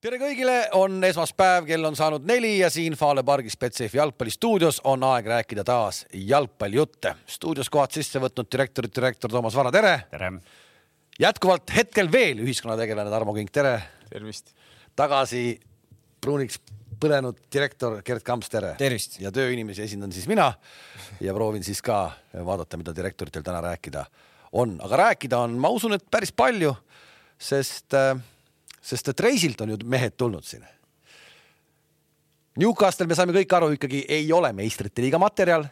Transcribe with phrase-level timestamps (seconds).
[0.00, 5.02] tere kõigile, on esmaspäev, kell on saanud neli ja siin Fale pargis Betsafe jalgpallistuudios on
[5.04, 7.14] aeg rääkida taas jalgpallijutte.
[7.28, 10.06] stuudios kohad sisse võtnud direktorid, direktor Toomas Vara, tere.
[10.10, 10.30] tere.
[11.20, 13.82] jätkuvalt hetkel veel ühiskonnategelane Tarmo Kink, tere.
[14.08, 14.54] tervist.
[14.96, 15.60] tagasi
[16.20, 16.58] pruuniks
[17.00, 18.74] põlenud direktor Gerd Kamps, tere.
[18.78, 19.20] tervist.
[19.20, 20.54] ja tööinimesi esindan siis mina
[21.20, 24.06] ja proovin siis ka vaadata, mida direktoritel täna rääkida
[24.52, 26.72] on, aga rääkida on, ma usun, et päris palju,
[27.36, 28.16] sest äh,
[28.80, 30.66] sest et reisilt on ju mehed tulnud siin.
[32.60, 35.64] Newcastle, me saime kõik aru, ikkagi ei ole meistrite liiga materjal,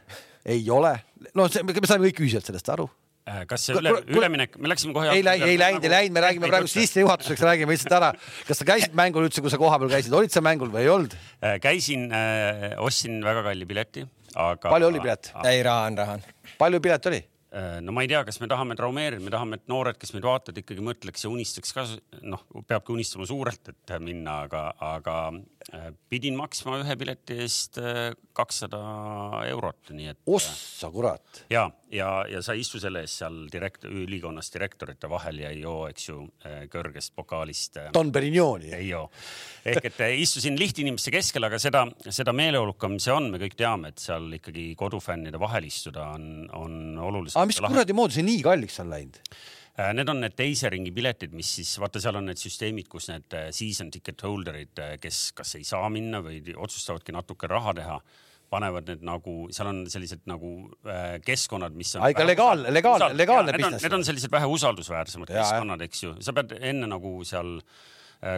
[0.47, 0.95] ei ole,
[1.37, 2.87] no see, me saime kõik ühiselt sellest aru
[3.29, 5.11] Äh, kas see üle, üleminek, me läksime kohe.
[5.13, 8.13] ei läinud, ei läinud, ei läinud, me räägime praegu sissejuhatuseks, räägime lihtsalt ära.
[8.49, 11.17] kas sa käisid mängul üldse, kui sa kohapeal käisid, olid sa mängul või ei olnud?
[11.43, 14.71] Äh, käisin äh,, ostsin väga kalli pileti, aga.
[14.71, 15.33] palju oli pilet?
[15.45, 16.25] ei, raha on raha on.
[16.63, 17.21] palju pilet oli?
[17.49, 20.27] Äh, no ma ei tea, kas me tahame traumeerida, me tahame, et noored, kes meid
[20.27, 21.87] vaatavad, ikkagi mõtleks ja unistaks ka,
[22.29, 25.15] noh, peabki unistama suurelt, et minna, aga, aga
[25.73, 28.83] äh, pidin maksma ühe pileti eest äh, kakssada
[29.49, 30.21] eurot, nii et.
[30.29, 31.47] ossa kurat.
[31.49, 35.65] ja, ja, ja sa ei istu selle eest seal direkt-, ülikonnas direktorite vahel ja ei
[35.65, 36.21] joo, eks ju,
[36.69, 37.81] kõrgest pokaalist.
[37.97, 38.75] Don Perignoni.
[38.77, 39.09] ei joo.
[39.65, 44.05] ehk et istusin lihtinimeste keskel, aga seda, seda meeleolukam see on, me kõik teame, et
[44.05, 48.79] seal ikkagi kodufännide vahel istuda on, on oluliselt aga mis kuradi moodi see nii kalliks
[48.83, 49.21] on läinud?
[49.79, 53.13] Äh, need on need teise ringi piletid, mis siis vaata, seal on need süsteemid, kus
[53.13, 57.77] need äh, season ticket holder'id, äh, kes kas ei saa minna või otsustavadki natuke raha
[57.79, 58.01] teha
[58.49, 60.51] panevad need nagu, seal on sellised nagu
[61.21, 62.07] keskkonnad, mis on.
[62.09, 63.85] ikka legaalne, legaalne, legaalne business.
[63.85, 67.77] Need on sellised vähe usaldusväärsemad ja, keskkonnad, eks ju, sa pead enne nagu seal Äh,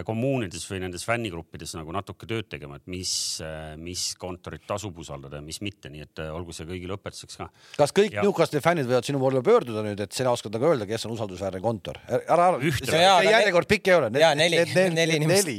[0.05, 5.39] kommuunides või nendes fännigruppides nagu natuke tööd tegema, et mis, äh, mis kontorit tasub usaldada
[5.39, 7.47] ja mis mitte, nii et äh, olgu see kõigile õpetuseks ka.
[7.79, 8.25] kas kõik ja.
[8.25, 11.63] Newcastle'i fännid võivad sinu poole pöörduda nüüd, et sina oskad nagu öelda, kes on usaldusväärne
[11.63, 11.97] kontor?
[12.11, 14.11] ära, see järjekord pikk ei ole.
[14.21, 14.61] jaa, neli,
[14.93, 15.49] neli inimest.
[15.49, 15.57] neli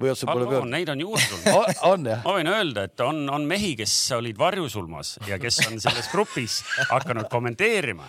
[0.00, 0.72] võivad su poole pöörduda.
[0.78, 2.24] Neid on juurde tulnud on jah?
[2.24, 6.62] ma võin öelda, et on, on mehi, kes olid varjusulmas ja kes on selles grupis
[6.88, 8.08] hakanud kommenteerima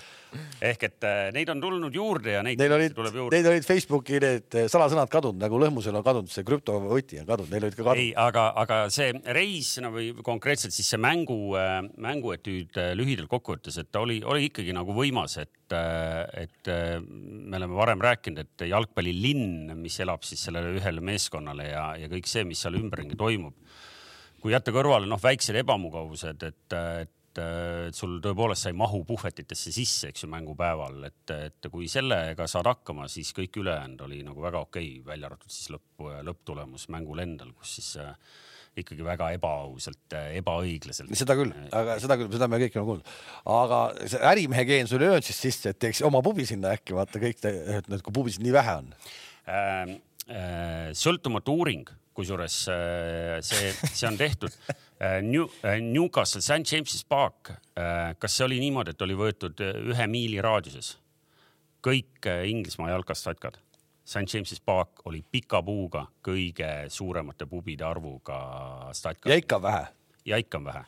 [0.61, 3.37] ehk et äh, neid on tulnud juurde ja neid neil olid, tuleb juurde.
[3.37, 7.51] Neil olid Facebooki need äh, salasõnad kadunud, nagu Lõhmusel on kadunud see krüptovõti on kadunud,
[7.53, 8.03] neil olid ka kadunud.
[8.03, 13.79] ei, aga, aga see reis no, või konkreetselt siis see mängu äh,, mänguetüüd lühidalt kokkuvõttes,
[13.81, 19.71] et ta oli, oli ikkagi nagu võimas, et et me oleme varem rääkinud, et jalgpallilinn,
[19.79, 23.55] mis elab siis sellele ühele meeskonnale ja, ja kõik see, mis seal ümberringi toimub
[24.41, 26.75] kui jätta kõrvale noh, väiksed ebamugavused, et,
[27.05, 31.87] et et sul tõepoolest sa ei mahu puhvetitesse sisse, eks ju, mängupäeval, et, et kui
[31.91, 36.05] sellega saad hakkama, siis kõik ülejäänud oli nagu väga okei okay,, välja arvatud siis lõpp,
[36.27, 38.11] lõpptulemus mängul endal, kus siis äh,
[38.81, 41.11] ikkagi väga ebaausalt, ebaõiglaselt.
[41.19, 43.17] seda küll, aga seda küll, seda me kõik oleme kuulnud.
[43.55, 46.95] aga see ärimehe geen sul ei öelnud siis sisse, et teeks oma pubi sinna äkki,
[46.95, 48.95] vaata kõik, et kui pubisid nii vähe on
[49.47, 49.99] äh,?
[50.31, 54.53] Äh, sõltumatu uuring, kusjuures äh, see, see on tehtud
[54.99, 55.47] äh, New,
[55.81, 57.53] Newcastle St James's Park.
[58.19, 60.95] kas see oli niimoodi, et oli võetud ühe miili raadiuses
[61.81, 63.57] kõik Inglismaa jalkastatkad?
[64.05, 68.37] St James's Park oli pika puuga kõige suuremate pubide arvuga
[68.93, 69.31] statkad.
[69.31, 69.85] ja ikka on vähe.
[70.25, 70.83] ja ikka on vähe,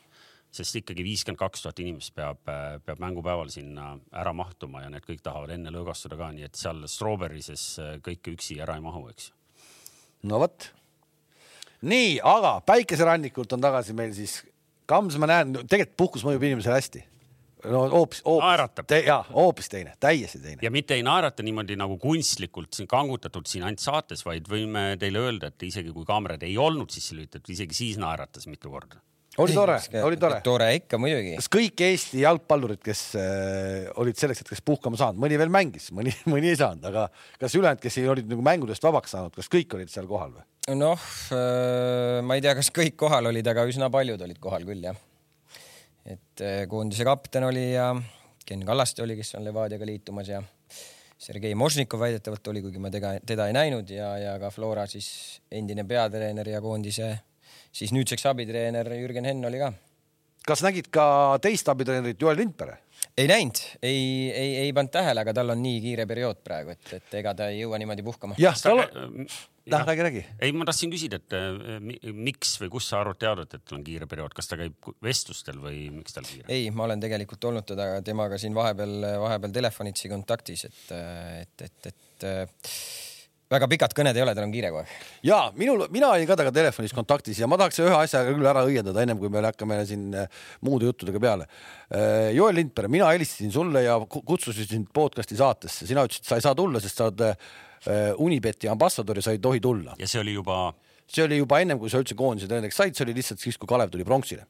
[0.54, 2.42] sest ikkagi viiskümmend kaks tuhat inimest peab,
[2.84, 6.84] peab mängupäeval sinna ära mahtuma ja need kõik tahavad enne lõõgastuda ka, nii et seal
[6.90, 7.66] Strawberry'ses
[8.04, 9.32] kõike üksi ära ei mahu, eks
[10.28, 10.70] no vot.
[11.84, 14.42] Nii, aga päikeserannikult on tagasi meil siis
[14.84, 17.00] Kams, ma näen, tegelikult puhkus mõjub inimesele hästi
[17.72, 20.60] no hoopis, hoopis, jaa, hoopis teine, täiesti teine.
[20.62, 25.22] ja mitte ei naerata niimoodi nagu kunstlikult siin kangutatult siin ainult saates, vaid võime teile
[25.24, 29.00] öelda, et isegi kui kaamerad ei olnud sisse lülitatud, isegi siis naeratas mitu korda
[29.38, 30.40] oli tore, oli tore.
[30.46, 31.34] tore ikka muidugi.
[31.40, 36.14] kas kõik Eesti jalgpallurid, kes äh, olid selleks hetkeks puhkama saanud, mõni veel mängis, mõni,
[36.32, 37.08] mõni ei saanud, aga
[37.40, 40.46] kas ülejäänud, kes ei olid nagu mängudest vabaks saanud, kas kõik olid seal kohal või?
[40.72, 41.00] Noh
[41.36, 44.96] äh,, ma ei tea, kas kõik kohal olid, aga üsna paljud olid kohal küll jah.
[46.08, 47.92] et äh, koondise kapten oli ja
[48.44, 50.40] Ken Kallaste oli, kes on Levadiaga liitumas ja
[51.20, 55.40] Sergei Mošnikov väidetavalt oli, kuigi ma teda, teda ei näinud ja, ja ka Flora siis
[55.52, 57.12] endine peatreener ja koondise
[57.72, 59.72] siis nüüdseks abitreener Jürgen Henn oli ka.
[60.48, 61.06] kas nägid ka
[61.44, 62.80] teist abitreenerit Joel Lindpere?
[63.18, 63.98] Ei näinud, ei,
[64.34, 67.48] ei, ei pannud tähele, aga tal on nii kiire periood praegu, et, et ega ta
[67.52, 68.38] ei jõua niimoodi puhkama.
[68.42, 69.26] jah, tal on.
[69.72, 70.22] Läh, räägi, räägi.
[70.44, 73.86] ei, ma tahtsin küsida, et äh, miks või kust sa arvad teada, et tal on
[73.86, 76.44] kiire periood, kas ta käib vestlustel või miks tal kiire?
[76.52, 80.82] ei, ma olen tegelikult olnud teda, temaga siin vahepeal, vahepeal telefonitsi kontaktis, et,
[81.40, 82.68] et, et, et
[83.52, 84.92] väga pikad kõned ei ole, tal on kiire kogu aeg.
[85.26, 88.64] ja minul, mina olin ka temaga telefonis kontaktis ja ma tahaks ühe asja küll ära
[88.66, 91.48] õiendada, ennem kui me hakkame siin äh, muude juttudega peale.
[91.90, 96.46] Äh, Joel Lindberg, mina helistasin sulle ja kutsusin sind podcast'i saatesse, sina ütlesid, sa ei
[96.46, 97.28] saa tulla, sest sa oled
[98.24, 99.92] Unibeti ambassador ja sa ei tohi tulla.
[100.00, 100.70] ja see oli juba
[101.10, 103.68] see oli juba ennem, kui sa üldse koondise treeneriks said, see oli lihtsalt siis, kui
[103.70, 104.46] Kalev tuli pronksile.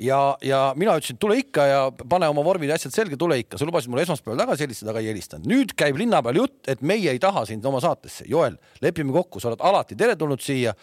[0.00, 3.58] ja, ja mina ütlesin, tule ikka ja pane oma vormid ja asjad selge, tule ikka.
[3.58, 5.48] sa lubasid mulle esmaspäeval tagasi helistada, aga ei helistanud.
[5.50, 8.28] nüüd käib linna peal jutt, et meie ei taha sind oma saatesse.
[8.28, 10.74] Joel, lepime kokku, sa oled alati teretulnud siia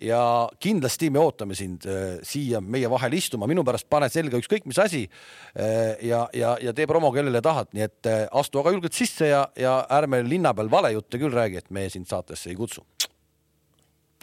[0.00, 0.20] ja
[0.62, 4.80] kindlasti me ootame sind äh, siia meie vahel istuma, minu pärast pane selga ükskõik mis
[4.80, 8.96] asi äh, ja, ja, ja tee promo kellele tahad, nii et äh, astu aga julgelt
[8.96, 12.86] sisse ja, ja ärme linna peal valejutte küll räägi, et me sind saatesse ei kutsu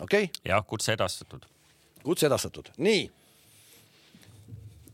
[0.02, 0.42] okei okay.?
[0.46, 1.46] jah, kutse edastatud.
[2.04, 3.06] kutse edastatud, nii.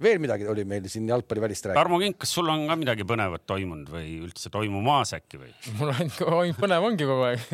[0.03, 1.79] veel midagi oli meil siin jalgpallivälist rääkida.
[1.79, 5.53] Tarmo Kink, kas sul on ka midagi põnevat toimunud või üldse toimumas äkki või?
[5.79, 7.47] mul ainult põnev ongi kogu aeg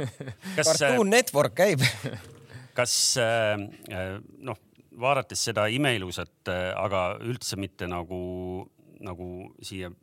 [0.57, 1.86] Cartoon äh, Network käib
[2.80, 3.56] kas äh,
[3.94, 4.60] äh, noh,
[5.00, 8.19] vaadates seda imeilusat, aga üldse mitte nagu,
[9.00, 9.28] nagu
[9.63, 9.94] siia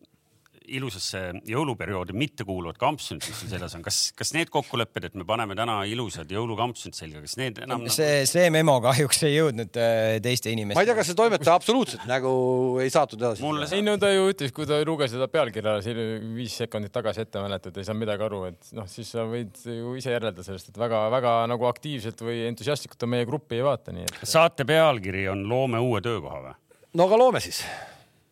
[0.67, 5.57] ilusasse jõuluperioodi mittekuuluvad kampsunid, mis sul seljas on, kas, kas need kokkulepped, et me paneme
[5.59, 10.17] täna ilusad jõulukampsunid selga, kas need enam nagu- see, see memo kahjuks ei jõudnud äh,
[10.25, 10.79] teiste inimesteni.
[10.79, 12.33] ma ei tea, kas see toimetaja absoluutselt nagu
[12.83, 13.69] ei saatnud edasi Mulle....
[13.77, 16.03] ei no ta ju ütles, kui ta luges seda pealkirja siin
[16.37, 19.97] viis sekundit tagasi ette, mäletad, ei saanud midagi aru, et noh, siis sa võid ju
[19.99, 24.07] ise järeldada sellest, et väga-väga nagu aktiivselt või entusiastlikult ta meie gruppi ei vaata, nii
[24.09, 24.23] et.
[24.27, 26.57] saate pealkiri on Loome uue töökoha või?
[26.97, 27.63] no aga loome siis.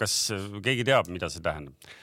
[0.00, 0.14] kas
[0.64, 1.94] keegi teab, mida see tähendab?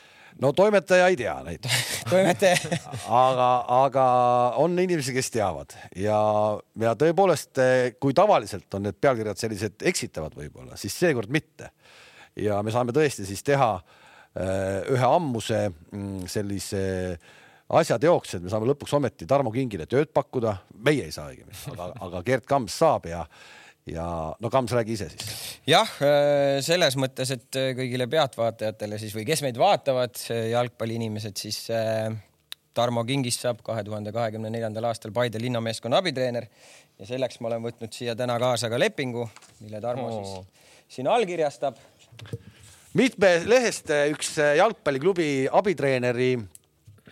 [0.42, 1.68] No toimetaja ei tea neid.
[2.12, 2.78] Toimetaja
[3.08, 3.50] aga,
[3.86, 4.06] aga
[4.62, 5.76] on inimesi, kes teavad.
[5.96, 6.20] Ja,
[6.82, 7.62] ja tõepoolest,
[8.02, 11.72] kui tavaliselt on need pealkirjad sellised eksitavad võib-olla, siis seekord mitte.
[12.36, 16.84] ja me saame tõesti siis teha äh, ühe ammuse mm, sellise
[17.72, 21.92] asjateoks, et me saame lõpuks ometi Tarmo Kingile tööd pakkuda, meie ei saa õigemini, aga,
[22.08, 23.26] aga Gerd Kams saab ja
[23.92, 24.06] ja
[24.40, 25.32] no Kams, räägi ise siis.
[25.68, 31.38] jah, äh, selles mõttes, et äh, kõigile pealtvaatajatele siis või kes meid vaatavad, äh, jalgpalliinimesed,
[31.38, 31.66] siis
[32.72, 36.48] Tarmo Kingist saab kahe tuhande kahekümne neljandal aastal Paide linnameeskonna abitreener
[37.00, 39.28] ja selleks ma olen võtnud siia täna kaasa ka lepingu,
[39.60, 40.24] mille Tarmo oh.
[40.24, 41.78] siis siin allkirjastab.
[43.00, 46.61] mitme lehest üks jalgpalliklubi abitreeneri Äh,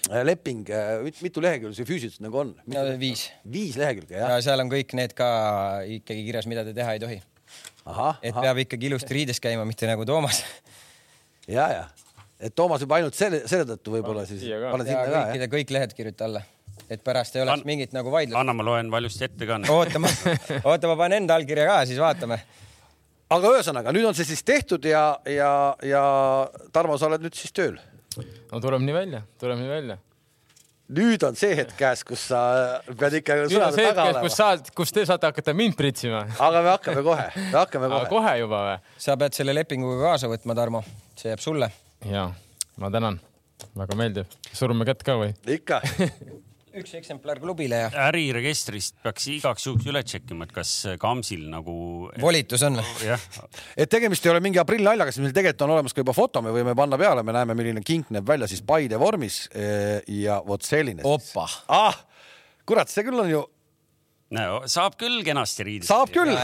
[0.09, 2.53] leping, äh, mitu lehekülge see füüsiliselt nagu on?
[2.99, 3.27] viis.
[3.49, 4.35] viis lehekülge, jah?
[4.35, 5.29] ja seal on kõik need ka
[5.99, 7.17] ikkagi kirjas, mida te teha ei tohi.
[7.19, 8.13] et aha.
[8.41, 10.41] peab ikkagi ilusti riides käima, mitte nagu Toomas.
[11.47, 11.83] ja, ja,
[12.39, 14.45] et Toomas juba ainult selle, selle tõttu võib-olla siis.
[14.45, 16.41] kõikide, kõik lehed kirjuta alla,
[16.89, 18.39] et pärast ei oleks An mingit nagu vaidlust.
[18.39, 19.61] anna, ma loen valjusti ette ka.
[19.75, 20.13] oota, ma,
[20.71, 22.41] oota, ma panen enda allkirja ka, siis vaatame
[23.29, 25.53] aga ühesõnaga nüüd on see siis tehtud ja, ja,
[25.85, 26.03] ja
[26.73, 27.77] Tarmo, sa oled nüüd siis tööl
[28.17, 29.99] no tuleb nii välja, tuleb nii välja
[30.89, 32.41] nüüd on see hetk käes, kus sa
[32.87, 34.23] pead ikka sõnade taga olema.
[34.25, 36.23] kus sa, kus te saate hakata mind pritsima.
[36.41, 38.09] aga me hakkame kohe, me hakkame kohe.
[38.09, 38.75] kohe juba või?
[39.05, 40.83] sa pead selle lepinguga kaasa võtma, Tarmo,
[41.19, 41.69] see jääb sulle.
[42.09, 42.29] ja,
[42.81, 43.19] ma tänan,
[43.77, 44.37] väga meeldiv.
[44.49, 45.35] surume kätt ka või?
[45.59, 45.81] ikka
[46.77, 47.89] üks eksemplar klubile ja.
[48.09, 51.73] äriregistrist peaks igaks juhuks üle tšekkima, et kas Kamsil nagu.
[52.21, 52.79] volitus on.
[53.03, 53.23] jah.
[53.77, 56.53] et tegemist ei ole mingi aprillinaljaga, siis meil tegelikult on olemas ka juba foto, me
[56.55, 60.65] võime panna peale, me näeme, milline kink näeb välja siis Paide vormis eh, ja vot
[60.65, 61.05] selline.
[61.07, 61.47] opa.
[61.73, 62.03] ah,
[62.69, 63.45] kurat, see küll on ju
[64.37, 65.89] no saab küll kenasti riidida.
[65.89, 66.35] saab küll,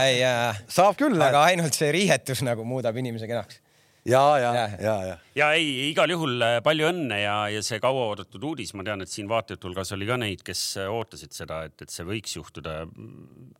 [0.66, 1.20] saab küll.
[1.22, 3.62] aga ainult see riietus nagu muudab inimese kenaks
[4.06, 5.14] ja, ja, ja, ja, ja.
[5.36, 9.10] ja ei, igal juhul äh, palju õnne ja, ja see kauaoodatud uudis, ma tean, et
[9.12, 12.78] siin vaatajate hulgas oli ka neid, kes äh, ootasid seda, et, et see võiks juhtuda.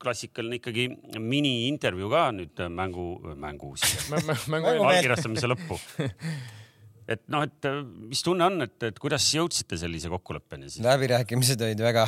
[0.02, 0.88] klassikaline ikkagi
[1.22, 3.72] miniintervjuu ka nüüd äh, mängu, mängu
[4.91, 5.79] allkirjastamise lõppu
[7.06, 7.70] et noh, et
[8.10, 10.84] mis tunne on, et, et kuidas jõudsite sellise kokkuleppeni siis?
[10.86, 12.06] läbirääkimised olid väga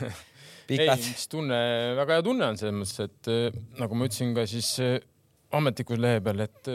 [0.68, 0.92] pikad.
[0.98, 1.62] ei, mis tunne,
[2.00, 4.74] väga hea tunne on selles mõttes, et nagu ma ütlesin ka siis
[5.52, 6.70] ametlikus lehe peal, et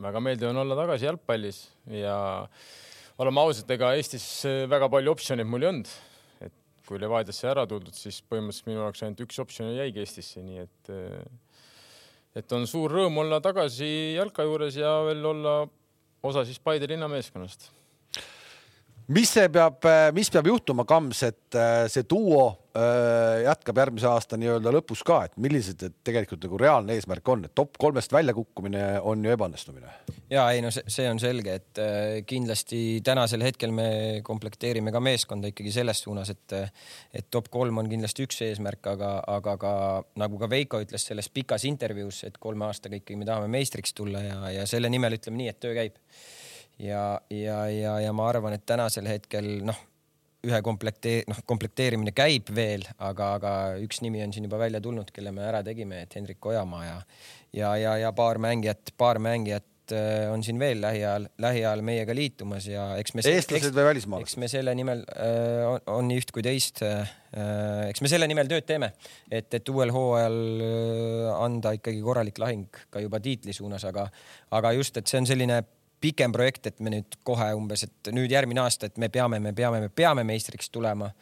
[0.00, 1.60] väga meeldiv on olla tagasi jalgpallis
[1.92, 2.16] ja
[3.22, 4.26] oleme ausad, ega Eestis
[4.70, 5.92] väga palju optsioneid mul ei olnud.
[6.40, 10.64] et kui Levadiasse ära tuldud, siis põhimõtteliselt minu jaoks ainult üks optsioon jäigi Eestisse, nii
[10.64, 10.92] et
[12.40, 15.60] et on suur rõõm olla tagasi jalka juures ja veel olla
[16.22, 17.68] osa siis Paide linnameeskonnast
[19.12, 19.84] mis see peab,
[20.16, 22.44] mis peab juhtuma, Kams, et äh, see duo
[22.76, 27.44] äh, jätkab järgmise aasta nii-öelda lõpus ka, et millised et tegelikult nagu reaalne eesmärk on,
[27.46, 29.92] et top kolmest väljakukkumine on ju ebaõnnestumine?
[30.32, 33.88] ja ei no see, see on selge, et äh, kindlasti tänasel hetkel me
[34.24, 36.56] komplekteerime ka meeskonda ikkagi selles suunas, et
[37.12, 39.72] et top kolm on kindlasti üks eesmärk, aga, aga ka
[40.20, 44.22] nagu ka Veiko ütles selles pikas intervjuus, et kolme aastaga ikkagi me tahame meistriks tulla
[44.24, 46.00] ja, ja selle nimel ütleme nii, et töö käib
[46.78, 49.80] ja, ja, ja, ja ma arvan, et tänasel hetkel noh,
[50.46, 53.52] ühe komplektee-, noh, komplekteerimine käib veel, aga, aga
[53.82, 56.96] üks nimi on siin juba välja tulnud, kelle me ära tegime, et Hendrik Ojamaa ja
[57.52, 62.66] ja, ja, ja paar mängijat, paar mängijat äh, on siin veel lähiajal, lähiajal meiega liitumas
[62.66, 63.24] ja eks me.
[63.28, 64.32] eestlased või välismaalased?
[64.32, 67.12] eks me selle nimel äh, on, on nii üht kui teist äh,.
[67.88, 68.92] eks me selle nimel tööd teeme,
[69.30, 70.40] et, et uuel hooajal
[71.38, 74.08] anda ikkagi korralik lahing ka juba tiitli suunas, aga,
[74.58, 75.62] aga just, et see on selline
[76.02, 79.54] pikem projekt, et me nüüd kohe umbes, et nüüd järgmine aasta, et me peame, me
[79.56, 81.12] peame, me peame meistriks tulema.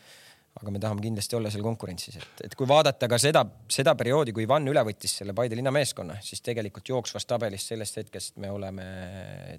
[0.60, 4.32] aga me tahame kindlasti olla seal konkurentsis, et, et kui vaadata ka seda, seda perioodi,
[4.34, 8.50] kui Ivan üle võttis selle Paide linna meeskonna, siis tegelikult jooksvas tabelis sellest hetkest me
[8.50, 8.88] oleme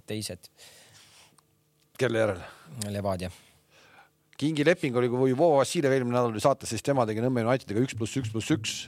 [0.05, 0.51] teised.
[1.97, 2.43] kelle järel?
[2.91, 3.31] Levadia.
[4.37, 7.87] Kingi leping oli, kui Vovo Vassiljev eelmine nädal oli saates, siis tema tegi Nõmme Unitediga
[7.87, 8.79] üks pluss üks pluss üks.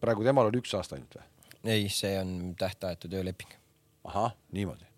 [0.00, 1.26] praegu temal oli üks aasta ainult või?
[1.76, 3.52] ei, see on tähtajatu tööleping.
[4.08, 4.89] ahah, niimoodi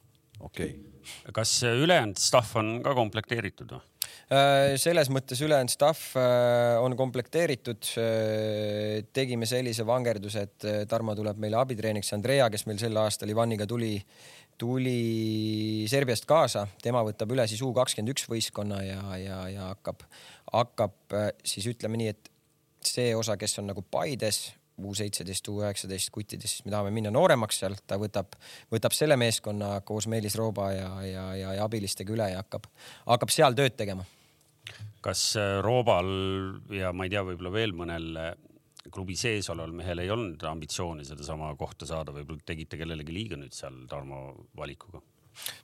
[0.43, 1.33] okei okay..
[1.33, 3.89] kas ülejäänud staff on ka komplekteeritud või?
[4.33, 7.89] Äh, selles mõttes ülejäänud staff äh, on komplekteeritud.
[8.01, 13.67] Äh, tegime sellise vangerduse, et Tarmo tuleb meile abitreeniks, Andrea, kes meil sel aastal Ivaniga
[13.69, 13.97] tuli,
[14.59, 20.07] tuli Serbiast kaasa, tema võtab üle siis U kakskümmend üks võistkonna ja, ja, ja hakkab,
[20.53, 22.33] hakkab siis ütleme nii, et
[22.83, 24.47] see osa, kes on nagu Paides
[24.83, 28.39] U seitseteist, U üheksateist kuttides, siis me tahame minna nooremaks seal, ta võtab,
[28.73, 32.71] võtab selle meeskonna koos Meelis Rooba ja, ja, ja, ja abilistega üle ja hakkab,
[33.07, 34.07] hakkab seal tööd tegema.
[35.05, 36.09] kas äh, Roobal
[36.73, 38.33] ja ma ei tea, võib-olla veel mõnel äh,
[38.91, 43.55] klubi sees oleval mehel ei olnud ambitsiooni sedasama kohta saada, võib-olla tegite kellelegi liiga nüüd
[43.55, 44.25] seal Tarmo
[44.59, 45.03] valikuga?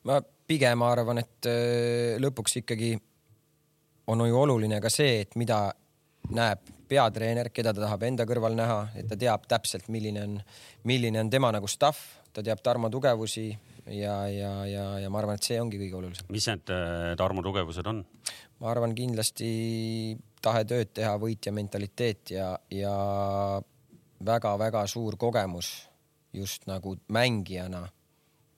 [0.08, 2.94] ma pigem arvan, et äh, lõpuks ikkagi
[4.08, 5.66] on ju oluline ka see, et mida
[6.34, 10.38] näeb peatreener, keda ta tahab enda kõrval näha, et ta teab täpselt, milline on,
[10.88, 13.48] milline on tema nagu staff, ta teab Tarmo tugevusi
[13.94, 16.28] ja, ja, ja, ja ma arvan, et see ongi kõige olulisem.
[16.32, 18.04] mis need äh, Tarmo tugevused on?
[18.58, 19.50] ma arvan kindlasti
[20.42, 22.94] tahe tööd teha, võitja mentaliteet ja, ja
[24.24, 25.72] väga-väga suur kogemus
[26.34, 27.86] just nagu mängijana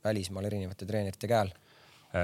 [0.05, 1.53] välismaal erinevate treenerite käel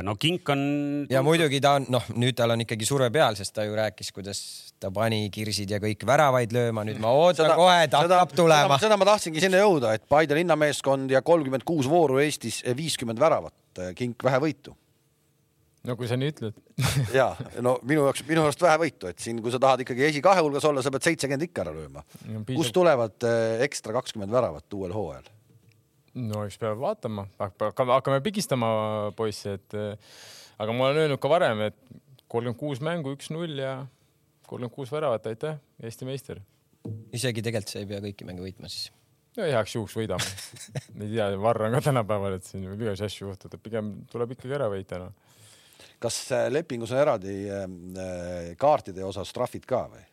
[0.03, 0.63] no kink on.
[1.11, 4.11] ja muidugi ta on, noh, nüüd tal on ikkagi surve peal, sest ta ju rääkis,
[4.15, 4.41] kuidas
[4.83, 8.81] ta pani kirsid ja kõik väravaid lööma, nüüd ma ootan seda, kohe, ta hakkab tulema.
[8.83, 13.55] seda ma tahtsingi sinna jõuda, et Paide linnameeskond ja kolmkümmend kuus vooru Eestis, viiskümmend väravat,
[13.99, 14.75] kink vähe võitu.
[15.87, 16.59] no kui sa nii ütled
[17.19, 17.31] ja
[17.63, 20.67] no minu jaoks, minu arust vähe võitu, et siin, kui sa tahad ikkagi esikahe hulgas
[20.67, 22.03] olla, sa pead seitsekümmend ikka ära lööma
[22.51, 25.31] kust tulevad eh, ekstra kakskümmend väravat uuel hooajal?
[26.17, 28.69] No eks peab vaatama, hakkame, pigistama
[29.17, 29.79] poisse, et
[30.59, 31.79] aga ma olen öelnud ka varem, et
[32.33, 33.79] kolmkümmend kuus mängu, üks-null ja
[34.47, 36.41] kolmkümmend kuus väravat, aitäh, Eesti meister.
[37.13, 38.93] isegi tegelikult sa ei pea kõiki mänge võitma siis?
[39.37, 40.27] no heaks juhuks võidame
[41.03, 44.57] ei tea, varr on ka tänapäeval, et siin võib igasuguseid asju juhtuda, pigem tuleb ikkagi
[44.57, 45.41] ära võita noh.
[46.03, 50.07] kas äh, lepingus on eraldi äh, kaartide osas trahvid ka või?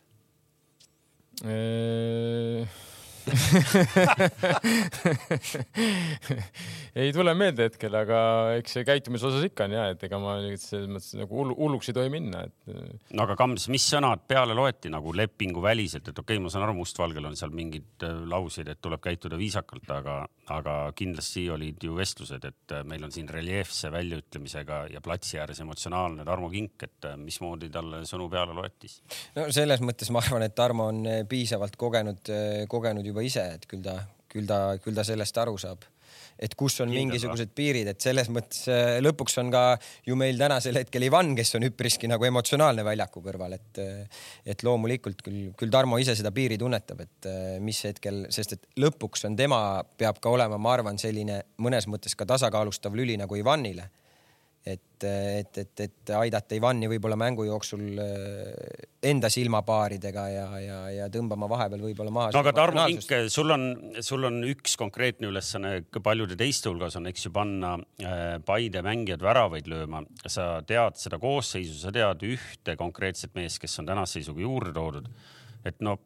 [6.94, 8.18] ei tule meelde hetkel, aga
[8.58, 11.96] eks see käitumise osas ikka on ja, et ega ma selles mõttes nagu hulluks ei
[11.96, 12.54] tohi minna, et.
[13.14, 16.66] no aga Kams, mis sõnad peale loeti nagu lepingu väliselt, et okei okay,, ma saan
[16.66, 20.16] aru, mustvalgel on seal mingid äh, lauseid, et tuleb käituda viisakalt, aga,
[20.54, 25.60] aga kindlasti olid ju vestlused, et äh, meil on siin reljeefse väljaütlemisega ja platsi ääres
[25.64, 28.94] emotsionaalne Tarmo Kink, et äh, mismoodi talle sõnu peale loetis?
[29.36, 32.30] no selles mõttes ma arvan, et Tarmo on piisavalt kogenud,
[32.70, 35.86] kogenud juba juba ise, et küll ta, küll ta, küll ta sellest aru saab.
[36.34, 39.62] Et kus on Kindel, mingisugused piirid, et selles mõttes äh, lõpuks on ka
[40.06, 43.82] ju meil tänasel hetkel Ivan, kes on üpriski nagu emotsionaalne väljaku kõrval, et
[44.50, 48.66] et loomulikult küll, küll Tarmo ise seda piiri tunnetab, et äh, mis hetkel, sest et
[48.82, 49.60] lõpuks on tema,
[49.98, 53.92] peab ka olema, ma arvan, selline mõnes mõttes ka tasakaalustav lüli nagu Ivanile
[54.64, 61.08] et, et, et, et aidata Ivani võib-olla mängu jooksul äh, enda silmapaaridega ja, ja, ja
[61.12, 62.30] tõmbama vahepeal võib-olla maha.
[62.32, 63.66] no aga Tarmo Kink, sul on,
[64.04, 69.24] sul on üks konkreetne ülesanne paljude teiste hulgas on, eks ju, panna äh, Paide mängijad
[69.24, 70.04] väravaid lööma.
[70.24, 75.12] sa tead seda koosseisu, sa tead ühte konkreetset meest, kes on tänase seisuga juurde toodud
[75.64, 75.96] et no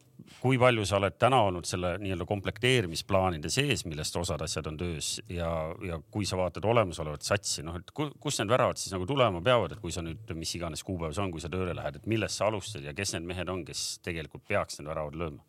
[0.41, 5.11] kui palju sa oled täna olnud selle nii-öelda komplekteerimisplaanide sees, millest osad asjad on töös
[5.31, 5.49] ja,
[5.85, 9.75] ja kui sa vaatad olemasolevat satsi, noh, et kust need väravad siis nagu tulema peavad,
[9.75, 12.39] et kui sa nüüd, mis iganes kuupäev see on, kui sa tööle lähed, et millest
[12.39, 15.45] sa alustad ja kes need mehed on, kes tegelikult peaks need väravad lööma?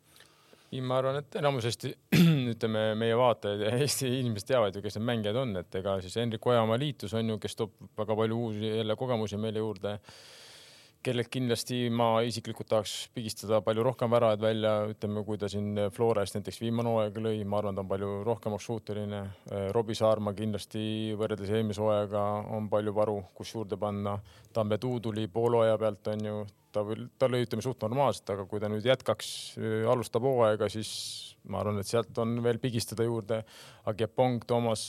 [0.71, 1.89] ei, ma arvan, et enamusesti
[2.53, 6.15] ütleme, meie vaatajad ja Eesti inimesed teavad ju, kes need mängijad on, et ega siis
[6.19, 9.97] Hendrik Ojamaa liitus on ju, kes toob väga palju uusi jälle kogemusi meile juurde
[11.03, 16.21] kellelt kindlasti ma isiklikult tahaks pigistada palju rohkem väravaid välja, ütleme, kui ta siin Flora
[16.25, 19.21] eest näiteks viimane hooaeg lõi, ma arvan, ta on palju rohkemaks suuteline.
[19.75, 20.83] Robbie Saarma kindlasti
[21.17, 22.23] võrreldes eelmise hooajaga
[22.57, 24.17] on palju varu, kus juurde panna.
[24.53, 26.41] Tambetuu tuli poolhooaja pealt, on ju,
[26.73, 26.83] ta,
[27.19, 29.31] ta lõi, ütleme suht normaalselt, aga kui ta nüüd jätkaks,
[29.91, 30.91] alustab hooaega, siis
[31.49, 33.41] ma arvan, et sealt on veel pigistada juurde.
[33.89, 34.87] Agiepong, Toomas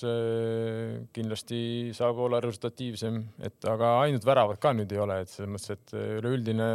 [1.16, 1.62] kindlasti
[1.96, 5.94] saab olla resultatiivsem, et aga ainult väravad ka nüüd ei ole, et selles mõttes, et
[6.20, 6.72] üleüldine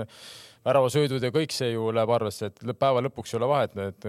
[0.68, 4.08] väravasöödud ja kõik see ju läheb arvesse, et päeva lõpuks ei ole vahet, et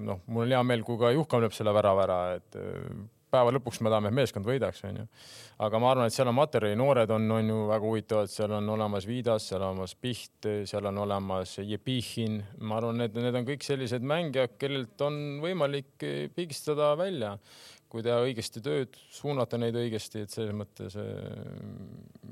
[0.00, 2.62] noh, mul on hea meel, kui ka Juhkam lööb selle värava ära, et
[3.30, 5.06] päeva lõpuks me tahame, et meeskond võidaks, onju.
[5.66, 8.70] aga ma arvan, et seal on materjali, noored on, on ju väga huvitavad, seal on
[8.74, 12.40] olemas Vidas, seal on olemas Piht, seal on olemas Jepihin.
[12.60, 16.06] ma arvan, et need on kõik sellised mängijad, kellelt on võimalik
[16.36, 17.36] pigistada välja,
[17.90, 20.94] kui teha õigesti tööd, suunata neid õigesti, et selles mõttes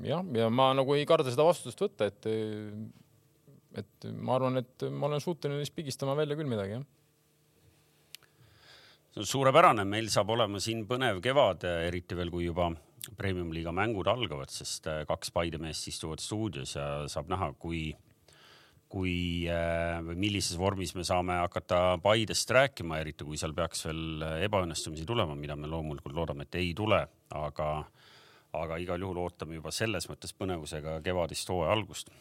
[0.05, 2.31] jah, ja ma nagu ei karda seda vastutust võtta, et
[3.79, 6.87] et ma arvan, et ma olen suuteline neist pigistama välja küll midagi, jah
[9.13, 12.69] see on suurepärane, meil saab olema siin põnev kevad, eriti veel, kui juba
[13.17, 17.87] premium-liiga mängud algavad, sest äh, kaks Paide meest istuvad stuudios ja saab näha, kui,
[18.91, 19.15] kui
[19.49, 25.07] äh, või millises vormis me saame hakata Paidest rääkima, eriti kui seal peaks veel ebaõnnestumisi
[25.09, 27.01] tulema, mida me loomulikult loodame, et ei tule,
[27.33, 27.69] aga,
[28.61, 32.13] aga igal juhul ootame juba selles mõttes põnevusega kevadist hooaja algust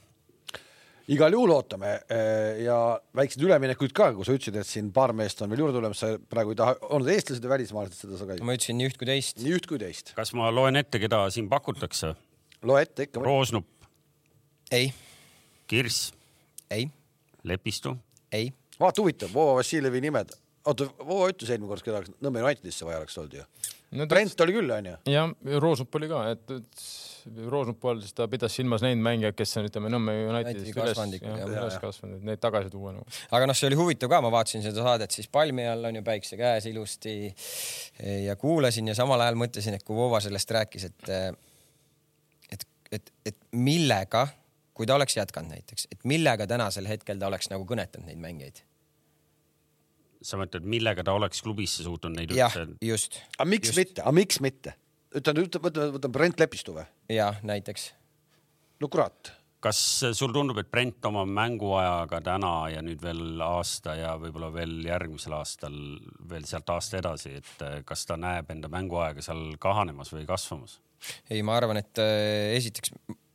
[1.12, 2.76] igal juhul ootame eh, ja
[3.16, 6.12] väikseid üleminekuid ka, kui sa ütlesid, et siin paar meest on veel juurde tulemas, sa
[6.30, 8.44] praegu ei taha, on need eestlased või välismaalased, seda sa ka ei?
[8.44, 9.40] ma ütlesin nii üht kui teist.
[9.42, 10.12] nii üht kui teist.
[10.18, 12.12] kas ma loen ette, keda siin pakutakse?
[12.68, 13.22] loe ette ikka.
[13.24, 13.68] Roosnup.
[14.74, 14.92] ei.
[15.70, 16.12] Kirss.
[16.74, 16.90] ei.
[17.48, 17.96] Lepistu.
[18.32, 18.52] ei.
[18.80, 20.36] vaata huvitav, Vova Vassiljevi nimed.
[20.68, 23.48] oota, Vova ütles eelmine kord, keda Nõmme Unitedisse vaja oleks olnud ju
[23.96, 24.06] no,.
[24.10, 24.96] Brent oli küll, onju.
[25.08, 25.30] jah,
[25.62, 26.82] Roosnup oli ka, et, et
[27.48, 31.78] Roosnup pool, siis ta pidas silmas neid mängijaid, kes on, ütleme, Nõmme Unitedist üles, üles
[31.82, 33.18] kasvanud, neid tagasi tuua nagu.
[33.36, 36.04] aga noh, see oli huvitav ka, ma vaatasin seda saadet siis palmi all on ju
[36.06, 37.16] päikse käes ilusti
[38.26, 41.12] ja kuulasin ja samal ajal mõtlesin, et kui Vova sellest rääkis, et
[42.54, 44.26] et, et, et millega,
[44.76, 48.67] kui ta oleks jätkanud näiteks, et millega tänasel hetkel ta oleks nagu kõnetanud neid mängijaid
[50.22, 53.20] sa mõtled, millega ta oleks klubisse suutnud neid jah, just.
[53.38, 53.80] aga miks just.
[53.80, 54.74] mitte, aga miks mitte?
[55.18, 56.86] ütlen, ütleme, võtame, võtame Brent Lepistu või?
[57.12, 57.90] jah, näiteks.
[58.82, 59.32] no kurat.
[59.64, 59.80] kas
[60.18, 65.38] sul tundub, et Brent oma mänguajaga täna ja nüüd veel aasta ja võib-olla veel järgmisel
[65.38, 65.78] aastal
[66.30, 70.78] veel sealt aasta edasi, et eh, kas ta näeb enda mänguaega seal kahanemas või kasvamas?
[71.30, 72.94] ei, ma arvan, et äh, esiteks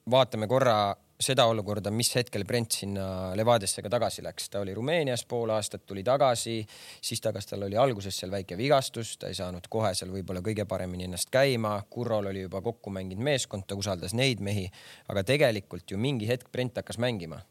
[0.09, 3.05] vaatame korra seda olukorda, mis hetkel Brent sinna
[3.37, 6.59] Levadiasse ka tagasi läks, ta oli Rumeenias pool aastat, tuli tagasi,
[7.01, 10.43] siis ta, kas tal oli alguses seal väike vigastus, ta ei saanud kohe seal võib-olla
[10.45, 14.67] kõige paremini ennast käima, Kurrol oli juba kokku mänginud meeskond, ta usaldas neid mehi,
[15.09, 17.41] aga tegelikult ju mingi hetk Brent hakkas mängima.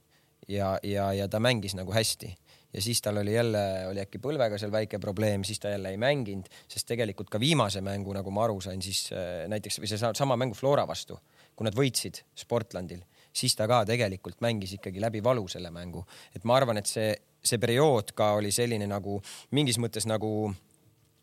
[0.50, 2.32] Ja, ja, ja ta mängis nagu hästi.
[2.72, 5.98] Ja siis tal oli jälle, oli äkki põlvega seal väike probleem, siis ta jälle ei
[6.00, 10.00] mänginud, sest tegelikult ka viimase mängu, nagu ma aru sain, siis äh, näiteks või see
[10.00, 11.18] sama mängu Flora vastu,
[11.56, 16.04] kui nad võitsid Sportlandil, siis ta ka tegelikult mängis ikkagi läbi valu selle mängu.
[16.34, 20.52] et ma arvan, et see, see periood ka oli selline nagu mingis mõttes nagu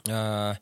[0.09, 0.59] äh,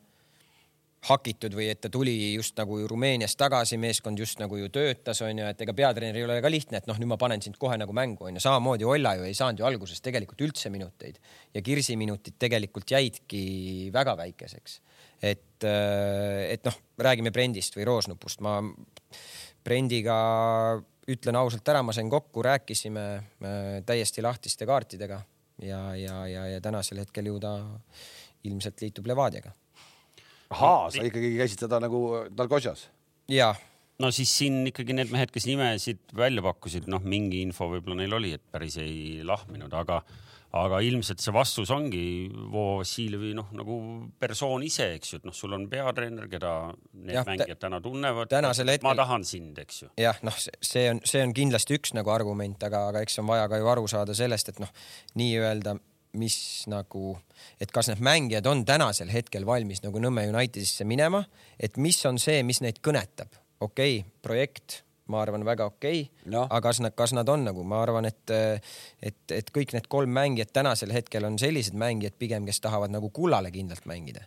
[1.06, 5.46] hakitud või et ta tuli just nagu Rumeeniast tagasi, meeskond just nagu ju töötas, onju,
[5.46, 7.94] et ega peatreener ei ole ka lihtne, et noh, nüüd ma panen sind kohe nagu
[7.94, 8.42] mängu, onju.
[8.42, 11.20] samamoodi Olla ju ei saanud ju alguses tegelikult üldse minuteid
[11.54, 14.80] ja Kirsi minutid tegelikult jäidki väga väikeseks.
[15.22, 18.60] et, äh, et noh, räägime Brendist või Roosnupust, ma
[19.64, 20.18] Brendiga
[21.08, 25.22] ütlen ausalt ära, ma sain kokku, rääkisime äh, täiesti lahtiste kaartidega
[25.62, 27.54] ja, ja, ja, ja tänasel hetkel ju ta
[28.46, 29.52] ilmselt liitub Levadiaga.
[30.50, 32.02] ahaa, sa ikkagi käisid seda nagu
[32.36, 32.88] Narkosjas?
[33.28, 33.54] jaa.
[33.98, 38.18] no siis siin ikkagi need mehed, kes nimesid välja pakkusid, noh, mingi info võib-olla neil
[38.20, 40.02] oli, et päris ei lahminud, aga
[40.56, 42.02] aga ilmselt see vastus ongi
[42.52, 43.76] Vo Vassiljevi noh, nagu
[44.20, 46.52] persoon ise, eks ju, et noh, sul on peatreener, keda
[46.94, 48.32] need ja, mängijad täna tunnevad.
[48.32, 48.86] Hetkel...
[48.86, 49.90] ma tahan sind, eks ju.
[50.00, 53.48] jah, noh, see on, see on kindlasti üks nagu argument, aga, aga eks on vaja
[53.52, 54.72] ka ju aru saada sellest, et noh,
[55.20, 55.76] nii-öelda
[56.18, 56.38] mis
[56.72, 57.18] nagu,
[57.60, 61.20] et kas need mängijad on tänasel hetkel valmis nagu Nõmme Unitedisse minema,
[61.60, 63.28] et mis on see, mis neid kõnetab.
[63.60, 66.30] okei okay,, projekt ma arvan, väga okei okay.
[66.32, 66.46] no..
[66.46, 68.34] aga kas nad, kas nad on nagu, ma arvan, et,
[69.02, 73.10] et, et kõik need kolm mängijat tänasel hetkel on sellised mängijad pigem, kes tahavad nagu
[73.14, 74.26] kullale kindlalt mängida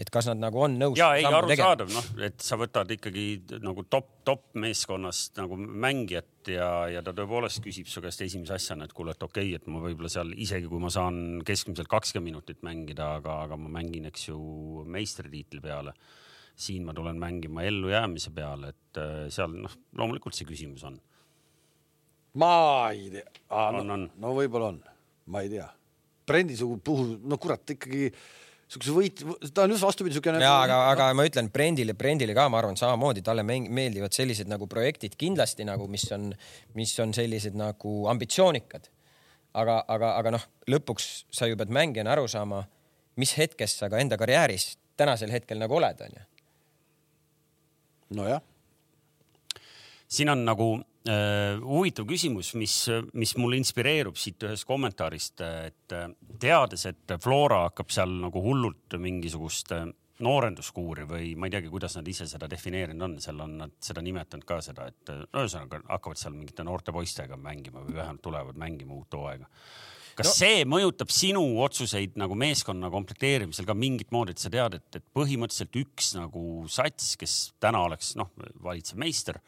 [0.00, 0.96] et kas nad nagu on nõus.
[0.98, 3.26] ja ei, arusaadav, noh, et sa võtad ikkagi
[3.62, 8.88] nagu top, top meeskonnast nagu mängijat ja, ja ta tõepoolest küsib su käest esimese asjana,
[8.88, 12.32] et kuule, et okei okay,, et ma võib-olla seal isegi kui ma saan keskmiselt kakskümmend
[12.32, 14.40] minutit mängida, aga, aga ma mängin, eks ju,
[14.88, 15.94] meistritiitli peale
[16.56, 20.98] siin ma tulen mängima ellujäämise peale, et äh, seal noh, loomulikult see küsimus on.
[22.40, 22.54] ma
[22.92, 24.08] ei tea ah,, On, no, on.
[24.20, 24.80] no võib-olla on,
[25.32, 25.68] ma ei tea.
[26.26, 28.12] Brendi sugu puhul, no kurat, ikkagi
[28.72, 30.40] siukese võit, ta on just vastupidi siukene.
[30.42, 34.68] ja aga, aga ma ütlen Brendile, Brendile ka, ma arvan samamoodi, talle meeldivad sellised nagu
[34.70, 36.30] projektid kindlasti nagu, mis on,
[36.78, 38.88] mis on sellised nagu ambitsioonikad.
[39.60, 42.62] aga, aga, aga noh, lõpuks sa ju pead mängijana aru saama,
[43.20, 46.28] mis hetkes sa ka enda karjääris tänasel hetkel nagu oled, onju.
[48.16, 48.42] nojah,
[50.12, 50.68] siin on nagu
[51.08, 52.76] äh, huvitav küsimus, mis,
[53.16, 56.08] mis mul inspireerub siit ühest kommentaarist, et äh,
[56.42, 59.88] teades, et Flora hakkab seal nagu hullult mingisugust äh,
[60.22, 64.02] noorenduskuuri või ma ei teagi, kuidas nad ise seda defineerinud on, seal on nad seda
[64.04, 68.60] nimetanud ka seda, et äh, ühesõnaga hakkavad seal mingite noorte poistega mängima või vähemalt tulevad
[68.60, 69.48] mängima uut hooaega.
[70.18, 70.34] Kas no.
[70.34, 75.06] see mõjutab sinu otsuseid nagu meeskonna komplekteerimisel ka mingit moodi, et sa tead, et, et
[75.16, 78.32] põhimõtteliselt üks nagu sats, kes täna oleks noh,
[78.64, 79.40] valitsev meister,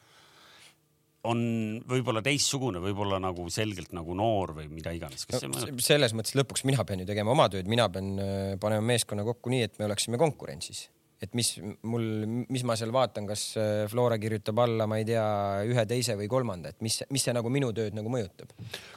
[1.29, 1.41] on
[1.89, 5.81] võib-olla teistsugune, võib-olla nagu selgelt nagu noor või mida iganes, mõjutab?
[5.85, 9.53] selles mõttes lõpuks mina pean ju tegema oma tööd, mina pean äh, panema meeskonna kokku
[9.53, 10.87] nii, et me oleksime konkurentsis.
[11.25, 11.51] Et mis
[11.89, 12.05] mul,
[12.53, 15.25] mis ma seal vaatan, kas äh, Flora kirjutab alla, ma ei tea,
[15.69, 18.53] ühe, teise või kolmanda, et mis, mis see nagu minu tööd nagu mõjutab.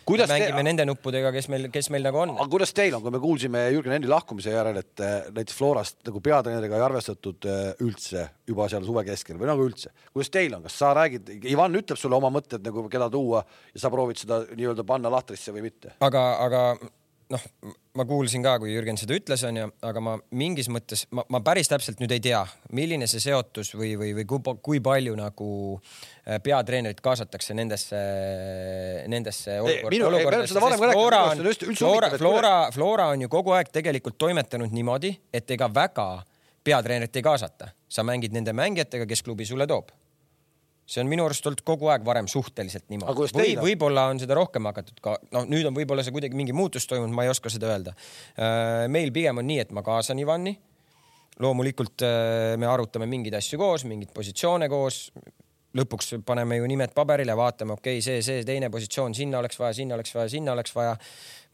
[0.07, 2.49] Kuidas te- mängime nende nuppudega, kes meil, kes meil nagu on aga.
[2.51, 6.21] kuidas teil on, kui me kuulsime Jürgen Henni lahkumise järel, et eh, näiteks Florast nagu
[6.23, 10.65] peatreeneriga ei arvestatud eh, üldse juba seal suve keskel või nagu üldse, kuidas teil on,
[10.67, 14.43] kas sa räägid, Ivan ütleb sulle oma mõtted nagu keda tuua ja sa proovid seda
[14.53, 15.97] nii-öelda panna lahtrisse või mitte?
[16.03, 16.63] aga, aga
[17.33, 17.43] noh,
[17.97, 21.69] ma kuulsin ka, kui Jürgen seda ütles, onju, aga ma mingis mõttes, ma, ma päris
[21.71, 22.39] täpselt nüüd ei tea,
[22.75, 28.01] milline see seotus või, või, või kui, kui palju nagu äh, peatreenerit kaasatakse nendesse,
[29.11, 33.31] nendesse olukord, minu- ei, me oleme seda varem ka rääkinud, Flora Flora, Flora on ju
[33.31, 36.09] kogu aeg tegelikult toimetanud niimoodi, et ega väga
[36.67, 39.91] peatreenerit ei kaasata, sa mängid nende mängijatega, kes klubi sulle toob
[40.87, 44.69] see on minu arust olnud kogu aeg varem suhteliselt niimoodi või võib-olla on seda rohkem
[44.69, 47.73] hakatud ka, noh, nüüd on võib-olla see kuidagi mingi muutus toimunud, ma ei oska seda
[47.73, 47.93] öelda.
[48.93, 50.55] meil pigem on nii, et ma kaasan Ivani.
[51.43, 55.11] loomulikult äh, me arutame mingeid asju koos, mingeid positsioone koos.
[55.77, 59.73] lõpuks paneme ju nimed paberile, vaatame, okei okay,, see, see teine positsioon, sinna oleks vaja,
[59.73, 60.95] sinna oleks vaja, sinna oleks vaja.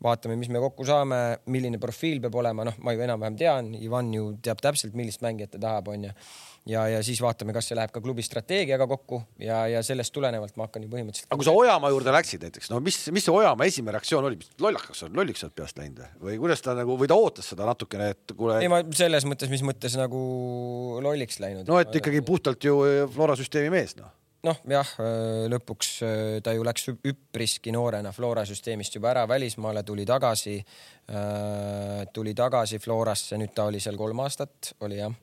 [0.04, 4.14] vaatame, mis me kokku saame, milline profiil peab olema, noh, ma ju enam-vähem tean, Ivan
[4.14, 6.14] ju teab täpselt, millist mängijat ta tahab, onju
[6.70, 10.56] ja, ja siis vaatame, kas see läheb ka klubi strateegiaga kokku ja, ja sellest tulenevalt
[10.60, 11.30] ma hakkan ju põhimõtteliselt.
[11.30, 14.40] aga kui sa Ojamaa juurde läksid näiteks, no mis, mis see Ojamaa esimene reaktsioon oli,
[14.64, 18.10] lollakas on, lolliks oled peast läinud või kuidas ta nagu või ta ootas seda natukene,
[18.16, 20.24] et kuule ei, ma selles mõttes, mis mõttes nagu
[21.04, 21.68] lolliks läinud.
[21.68, 22.80] no et ikkagi puhtalt ju
[23.14, 24.12] Flora süsteemi mees noh.
[24.48, 24.90] noh, jah,
[25.52, 30.58] lõpuks äh, ta ju läks üp- üpriski noorena Flora süsteemist juba ära välismaale, tuli tagasi,
[32.14, 35.16] tuli tagasi Florasse, nüüd ta oli seal kolm aastat, oli jah.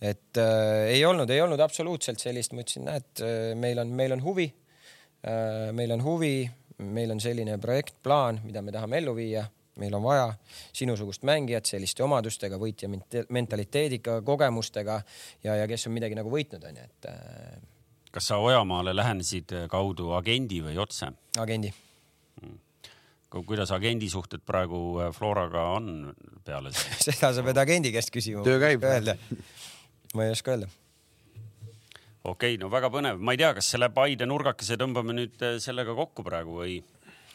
[0.00, 3.24] et äh, ei olnud, ei olnud absoluutselt sellist, ma ütlesin, näed,
[3.58, 5.70] meil on, meil on huvi äh,.
[5.76, 6.34] meil on huvi,
[6.78, 9.44] meil on selline projekt, plaan, mida me tahame ellu viia,
[9.80, 10.30] meil on vaja
[10.76, 15.00] sinusugust mängijat selliste omadustega, võitja ment- mentaliteediga, kogemustega
[15.44, 17.69] ja, ja kes on midagi nagu võitnud, onju, et äh,
[18.10, 21.12] kas sa Ojamaale lähenesid kaudu agendi või otse?
[21.38, 21.72] agendi
[23.30, 26.10] kuidas agendi suhted praegu äh, Floraga on
[26.44, 26.98] peale seda?
[27.10, 28.42] seda sa pead agendi käest küsima.
[28.46, 28.84] Töö käib.
[30.14, 30.68] ma ei oska öelda.
[32.24, 35.58] okei okay,, no väga põnev, ma ei tea, kas selle Paide nurgakese tõmbame nüüd äh,
[35.62, 36.80] sellega kokku praegu või,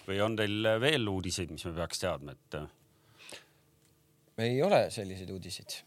[0.08, 2.70] või on teil äh, veel uudiseid, mis me peaks teadma, et äh,
[4.50, 5.80] ei ole selliseid uudiseid.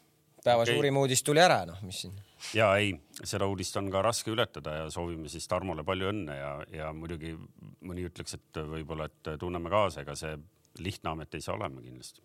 [0.48, 0.74] Päeva okay.
[0.76, 2.14] suurim uudis tuli ära, noh, mis siin.
[2.56, 6.54] ja ei, seda uudist on ka raske ületada ja soovime siis Tarmole palju õnne ja,
[6.74, 7.34] ja muidugi
[7.86, 10.34] mõni ütleks, et võib-olla, et tunneme kaasa, ega see
[10.82, 12.24] lihtne amet ei saa olema kindlasti.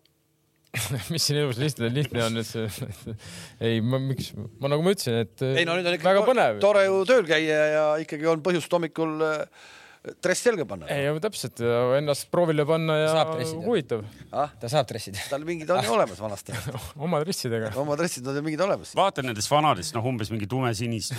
[1.12, 3.14] mis siin elus lihtne, lihtne on, et see,
[3.68, 6.60] ei, ma miks, ma nagu ma ütlesin, et ei no nüüd on ikka väga põnev.
[6.64, 9.64] tore ju tööl käia ja ikkagi on põhjust hommikul äh,
[10.04, 10.88] dress selga panna.
[10.92, 11.60] ei, täpselt,
[11.96, 13.24] ennast proovile panna ja
[13.64, 14.02] huvitav,
[14.36, 15.22] ah, ta saab dressida.
[15.30, 16.52] tal mingid on ju olemas vanasti,
[17.06, 17.72] oma dressidega.
[17.80, 18.92] oma dressid on ju mingid olemas.
[18.98, 21.16] vaata nendest vanadest, noh, umbes mingi tumesinist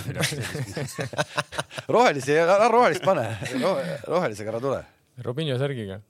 [1.96, 3.26] rohelisi, ära rohelist pane,
[4.06, 4.80] rohelisega ära tule.
[5.26, 6.00] Robinho särgiga.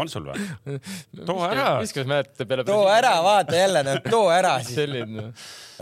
[0.00, 0.78] on sul või?
[1.26, 1.70] too ära.
[1.82, 2.64] viskas mäletate peale.
[2.64, 4.80] too ära, vaata jälle, too ära siis.
[4.80, 5.32] selline,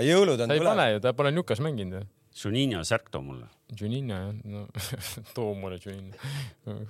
[0.03, 0.95] jõulud on ta ei pane tulemas.
[0.97, 2.07] ju, ta pole Newcas mänginud ju.
[2.39, 3.49] Juninho särk too mulle.
[3.81, 4.67] Juninho jah, no
[5.35, 6.17] too mulle Juninho.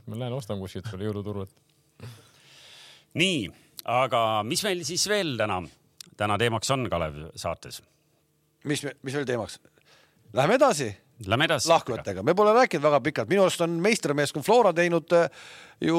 [0.07, 1.53] ma lähen ostan kuskilt sulle jõuluturult.
[3.19, 3.49] nii,
[3.85, 5.63] aga mis meil siis veel täna,
[6.17, 7.83] täna teemaks on Kalev saates?
[8.65, 9.61] mis, mis veel teemaks?
[10.37, 10.93] Läheme edasi
[11.27, 11.67] Lähme edasi.
[11.73, 15.27] lahkujatega, me pole rääkinud väga pikalt, minu arust on meistrimeeskond Flora teinud äh,
[15.83, 15.99] ju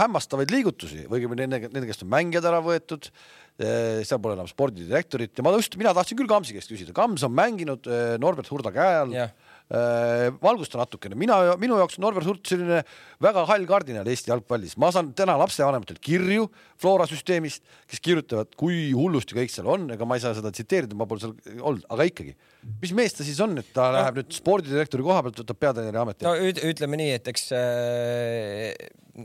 [0.00, 3.10] hämmastavaid liigutusi või õigemini nende, nende käest on mängijad ära võetud.
[3.54, 7.30] seal pole enam spordidirektorit ja ma just, mina tahtsin küll Kamsi käest küsida, Kams on
[7.36, 9.30] mänginud äh, Norbert Hurda käe all Jah.
[9.72, 12.82] Äh, valgusta natukene, mina, minu jaoks on Norbert Hurt selline
[13.24, 16.48] väga hall kardinal Eesti jalgpallis, ma saan täna lapsevanematelt kirju
[16.80, 20.98] Flora süsteemist, kes kirjutavad, kui hullusti kõik seal on, ega ma ei saa seda tsiteerida,
[20.98, 22.34] ma pole seal olnud, aga ikkagi,
[22.82, 26.28] mis mees ta siis on, et ta läheb nüüd spordidirektori koha pealt, võtab peatreeneri ameti?
[26.28, 26.36] no
[26.72, 28.70] ütleme nii, et eks äh,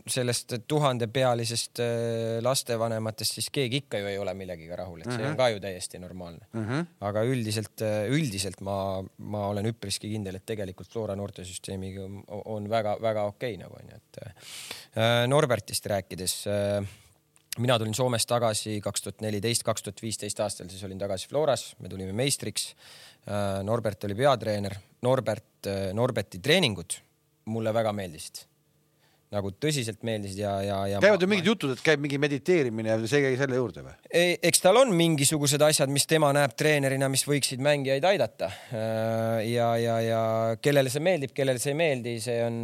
[0.07, 1.87] sellest tuhandepealisest äh,
[2.45, 5.25] lastevanematest siis keegi ikka ju ei ole millegiga rahul, et see mm -hmm.
[5.25, 5.37] on mhm.
[5.37, 6.65] ka ju täiesti normaalne mm.
[6.65, 6.85] -hmm.
[7.01, 13.23] aga üldiselt, äh, üldiselt ma, ma olen üpriski kindel, et tegelikult Flora noortesüsteemiga on väga-väga
[13.23, 16.47] okei okay, nagu onju, et äh, Norbertist rääkides
[17.57, 21.75] mina tulin Soomest tagasi kaks tuhat neliteist, kaks tuhat viisteist aastal, siis olin tagasi Floras,
[21.79, 22.75] me tulime meistriks.
[23.63, 26.93] Norbert oli peatreener, Norbert, Norberti treeningud
[27.45, 28.49] mulle väga meeldisid
[29.33, 31.01] nagu tõsiselt meeldisid ja, ja, ja.
[31.03, 33.93] käivad ju mingid jutud, et käib mingi mediteerimine ja see jäi selle juurde või?
[34.09, 38.49] eks tal on mingisugused asjad, mis tema näeb treenerina, mis võiksid mängijaid aidata.
[38.73, 40.21] Äh, ja, ja, ja
[40.61, 42.63] kellele see meeldib, kellele see ei meeldi, see on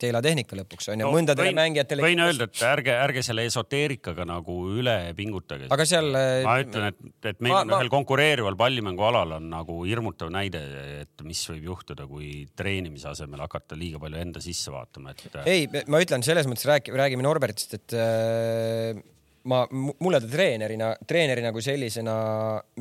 [0.00, 2.04] teelatehnika lõpuks on ju no,, mõndadele võin, mängijatele.
[2.04, 5.70] võin öelda, et ärge, ärge selle esoteerikaga nagu üle pingutage.
[5.72, 6.10] aga seal.
[6.44, 7.94] ma ütlen, et, et meil ma, on ühel ma...
[7.96, 10.62] konkureerival pallimängualal on nagu hirmutav näide,
[11.02, 15.40] et mis võib juhtuda, kui treenimise asemel hakata liiga palju enda sisse vaatama, et.
[15.48, 19.04] ei, ma ütlen selles mõttes räägi, räägime Norbertist, et äh,
[19.48, 22.16] ma, mulle ta treenerina, treenerina kui sellisena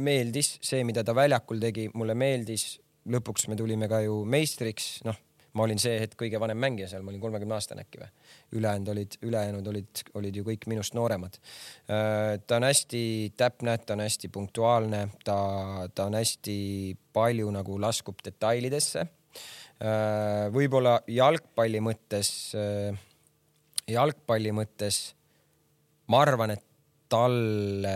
[0.04, 2.74] meeldis see, mida ta väljakul tegi, mulle meeldis.
[3.06, 5.25] lõpuks me tulime ka ju meistriks, noh
[5.56, 8.10] ma olin see hetk kõige vanem mängija seal, ma olin kolmekümne aastane äkki või.
[8.60, 11.40] ülejäänud olid, ülejäänud olid, olid ju kõik minust nooremad.
[11.88, 13.04] Äh, ta on hästi
[13.38, 15.38] täpne, ta on hästi punktuaalne, ta,
[15.96, 16.58] ta on hästi
[17.16, 19.06] palju nagu laskub detailidesse.
[19.06, 23.00] Äh, võib-olla jalgpalli mõttes, äh,
[23.92, 25.02] jalgpalli mõttes
[26.12, 26.64] ma arvan, et
[27.10, 27.96] talle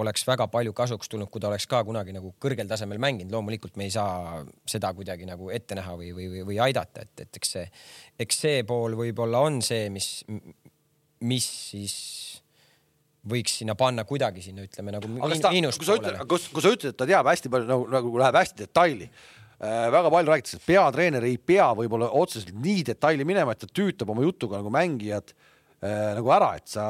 [0.00, 3.32] oleks väga palju kasuks tulnud, kui ta oleks ka kunagi nagu kõrgel tasemel mänginud.
[3.32, 7.40] loomulikult me ei saa seda kuidagi nagu ette näha või, või, või aidata, et, et
[7.40, 7.66] eks see,
[8.26, 10.10] eks see pool võib-olla on see, mis,
[11.26, 11.96] mis siis
[13.26, 15.08] võiks sinna panna kuidagi sinna, ütleme nagu
[16.04, 16.28] poolele.
[16.30, 19.90] kui, kui sa ütled, et ta teab hästi palju nagu, nagu läheb hästi detaili äh,.
[19.92, 24.14] väga palju räägitakse, et peatreener ei pea võib-olla otseselt nii detaili minema, et ta tüütab
[24.14, 25.45] oma jutuga nagu mängijad Äh,
[25.82, 26.86] nagu ära, et sa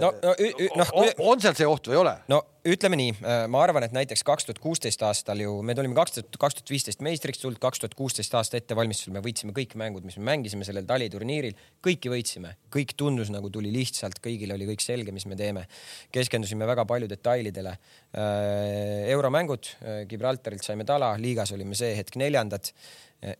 [0.00, 2.16] no, no, no, on, on seal see oht või ei ole?
[2.32, 5.96] no ütleme nii, äh, ma arvan, et näiteks kaks tuhat kuusteist aastal ju me tulime
[5.98, 9.74] kaks tuhat, kaks tuhat viisteist meistriks tulnud, kaks tuhat kuusteist aasta ettevalmistusel me võitsime kõik
[9.78, 14.68] mängud, mis me mängisime sellel taliturniiril, kõiki võitsime, kõik tundus nagu tuli lihtsalt, kõigil oli
[14.70, 15.66] kõik selge, mis me teeme.
[16.14, 17.74] keskendusime väga palju detailidele.
[18.14, 19.72] Äh, euromängud,
[20.08, 22.72] Gibraltarilt saime tala, liigas olime see hetk neljandad.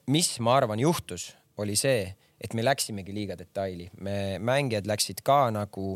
[0.06, 5.44] mis ma arvan, juhtus, oli see et me läksimegi liiga detaili, me mängijad läksid ka
[5.54, 5.94] nagu,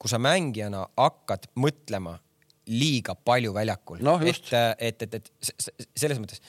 [0.00, 2.16] kui sa mängijana hakkad mõtlema
[2.70, 5.30] liiga palju väljakul no,, et, et, et, et
[5.98, 6.42] selles mõttes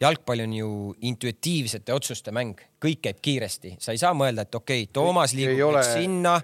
[0.00, 0.70] jalgpall on ju
[1.10, 5.80] intuitiivsete otsuste mäng, kõik käib kiiresti, sa ei saa mõelda, et okei okay,, Toomas liigub
[5.82, 6.36] sinna,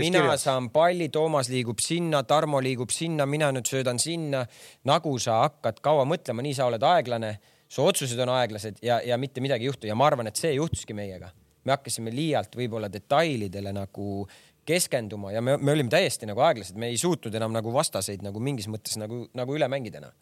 [0.00, 0.46] mina kirjas.
[0.46, 4.46] saan palli, Toomas liigub sinna, Tarmo liigub sinna, mina nüüd söödan sinna.
[4.88, 7.34] nagu sa hakkad kaua mõtlema, nii sa oled aeglane
[7.72, 10.52] su otsused on aeglased ja, ja mitte midagi ei juhtu ja ma arvan, et see
[10.56, 11.30] juhtuski meiega.
[11.64, 14.26] me hakkasime liialt võib-olla detailidele nagu
[14.66, 18.40] keskenduma ja me, me olime täiesti nagu aeglased, me ei suutnud enam nagu vastaseid nagu
[18.40, 20.14] mingis mõttes nagu, nagu üle mängida enam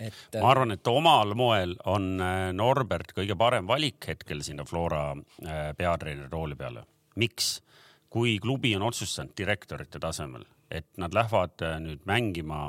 [0.00, 0.40] et.
[0.40, 5.70] ma arvan, et omal moel on äh, Norbert kõige parem valik hetkel sinna Flora äh,
[5.78, 6.86] peatreeneri rooli peale.
[7.20, 7.60] miks?
[8.14, 12.60] kui klubi on otsustanud direktorite tasemel, et nad lähevad äh, nüüd mängima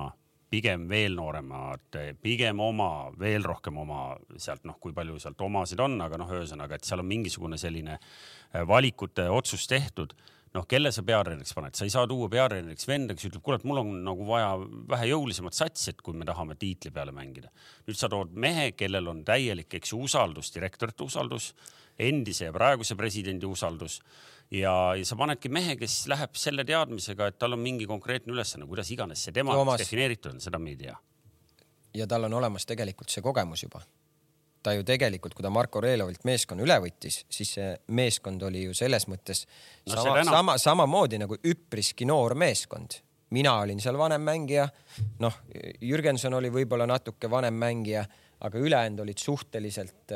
[0.50, 5.98] pigem veel nooremad, pigem oma, veel rohkem oma sealt noh, kui palju sealt omasid on,
[6.06, 10.16] aga noh, ühesõnaga, et seal on mingisugune selline äh, valikute otsus tehtud
[10.56, 13.82] noh, kelle sa peatreeneriks paned, sa ei saa tuua peatreeneriks venda, kes ütleb, kurat, mul
[13.82, 14.54] on nagu vaja
[14.92, 17.52] vähe jõulisemat satsi, et kui me tahame tiitli peale mängida.
[17.88, 21.52] nüüd sa tood mehe, kellel on täielik, eks ju, usaldus, direktorite usaldus,
[22.00, 24.02] endise ja praeguse presidendi usaldus
[24.52, 28.68] ja, ja sa panedki mehe, kes läheb selle teadmisega, et tal on mingi konkreetne ülesanne,
[28.70, 29.82] kuidas iganes see tema Toomas...
[29.82, 30.96] defineeritud on, seda me ei tea.
[31.96, 33.84] ja tal on olemas tegelikult see kogemus juba.
[34.66, 38.76] Ta ju tegelikult, kui ta Marko Reelovilt meeskonna üle võttis, siis see meeskond oli ju
[38.78, 43.00] selles mõttes no, sama, sama, samamoodi nagu üpriski noor meeskond.
[43.36, 44.68] Mina olin seal vanem mängija,
[45.24, 45.40] noh,
[45.82, 48.06] Jürgenson oli võib-olla natuke vanem mängija,
[48.46, 50.14] aga ülejäänud olid suhteliselt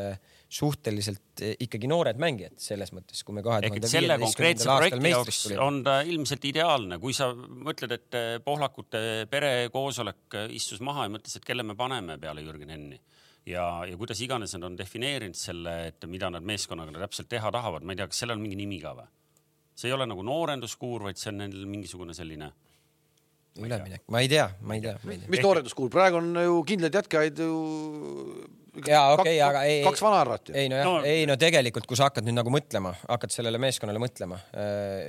[0.49, 5.41] suhteliselt eh, ikkagi noored mängijad selles mõttes, kui me kahe tuhande selle konkreetse projekti jaoks
[5.61, 11.13] on ta ilmselt ideaalne, kui sa mõtled, et eh, Pohlakute perekoosolek eh, istus maha ja
[11.13, 12.97] mõtles, et kelle me paneme peale Jürgen Henni
[13.49, 17.85] ja, ja kuidas iganes nad on defineerinud selle, et mida nad meeskonnaga täpselt teha tahavad,
[17.85, 19.09] ma ei tea, kas sellel on mingi nimi ka või?
[19.79, 22.49] see ei ole nagu noorenduskuur, vaid see on neil mingisugune selline
[23.59, 27.53] üleminek, ma ei tea, ma ei tea, mis nooreduskuul, praegu on ju kindlaid jätkajaid ju.
[28.85, 30.55] jaa, okei, aga ei, kaks vanarrat ju.
[30.59, 33.61] ei nojah No- no,, ei no tegelikult, kui sa hakkad nüüd nagu mõtlema, hakkad sellele
[33.61, 34.39] meeskonnale mõtlema,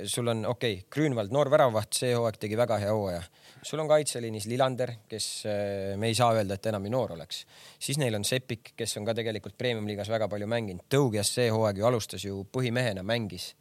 [0.09, 3.21] sul on okei okay,, Grünwald, noor väravaht, see hooaeg tegi väga hea hooaja.
[3.63, 7.43] Sul on kaitseliinis Lillander, kes äh, me ei saa öelda, et enam nii noor oleks,
[7.79, 11.81] siis neil on Sepik, kes on ka tegelikult premium-liigas väga palju mänginud, Tõugias see hooaeg
[11.81, 13.51] ju alustas ju põhimehena, mängis.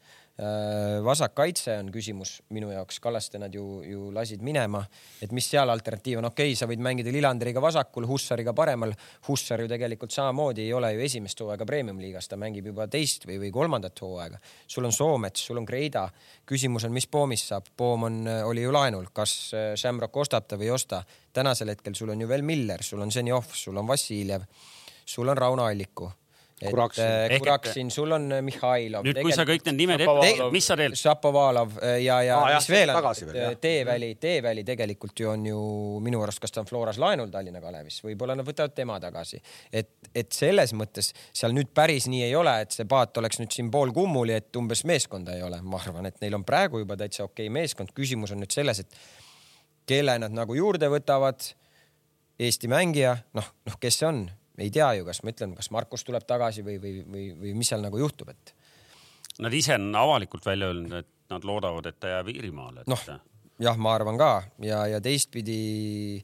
[1.05, 4.81] Vasakkaitse on küsimus minu jaoks, Kallaste nad ju, ju lasid minema,
[5.20, 8.94] et mis seal alternatiiv on, okei okay,, sa võid mängida Lillanderiga vasakul, Hussariga paremal.
[9.29, 13.37] Hussar ju tegelikult samamoodi ei ole ju esimest hooaega premium-liigas, ta mängib juba teist või,
[13.44, 14.40] või kolmandat hooaega.
[14.66, 16.07] sul on Soomets, sul on Kreida,
[16.48, 20.57] küsimus on, mis Poomist saab, Poom on, oli ju laenul, kas äh, Shamrock ostab ta
[20.57, 21.03] või ei osta.
[21.33, 24.42] tänasel hetkel sul on ju veel Miller, sul on Zenjov, sul on Vassiljev,
[25.05, 26.11] sul on Rauno Alliku.
[26.61, 27.05] Et Kuraksin.
[27.05, 29.07] äh, Kuraksin, sul on äh, Mihhailov.
[29.07, 30.96] nüüd, kui sa kõik need nimed ette Šapovalov., mis sa teed?
[31.01, 35.31] Šapovalov ja, ja Aa, jah, mis veel tagasi on veel, jah., Teeväli, Teeväli tegelikult ju
[35.33, 35.61] on ju
[36.05, 39.40] minu arust, kas ta on Floras laenul Tallinna Kalevis, võib-olla nad võtavad tema tagasi.
[39.73, 43.55] et, et selles mõttes seal nüüd päris nii ei ole, et see paat oleks nüüd
[43.55, 46.99] siin pool kummuli, et umbes meeskonda ei ole, ma arvan, et neil on praegu juba
[47.01, 49.01] täitsa okei meeskond, küsimus on nüüd selles, et
[49.90, 51.55] kelle nad nagu juurde võtavad.
[52.40, 54.23] Eesti mängija, noh, noh, kes see on,
[54.61, 57.70] ei tea ju, kas ma ütlen, kas Markus tuleb tagasi või, või, või, või mis
[57.73, 58.55] seal nagu juhtub, et
[59.40, 63.07] Nad ise on avalikult välja öelnud, et nad loodavad, et ta jääb Iirimaale, et Noh.
[63.62, 64.31] jah, ma arvan ka
[64.64, 66.20] ja, ja teistpidi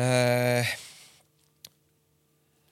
[0.00, 0.74] äh,.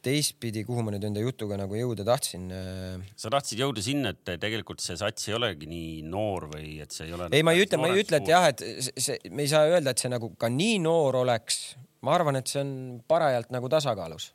[0.05, 3.07] teistpidi, kuhu ma nüüd enda jutuga nagu jõuda tahtsin äh,.
[3.20, 7.09] sa tahtsid jõuda sinna, et tegelikult see sats ei olegi nii noor või et see
[7.09, 7.31] ei ole.
[7.31, 8.64] ei, ma ei ütle, ma ei ütle, et jah, et
[8.97, 11.64] see, me ei saa öelda, et see nagu ka nii noor oleks.
[12.05, 12.73] Ma arvan, et see on
[13.09, 14.33] parajalt nagu tasakaalus.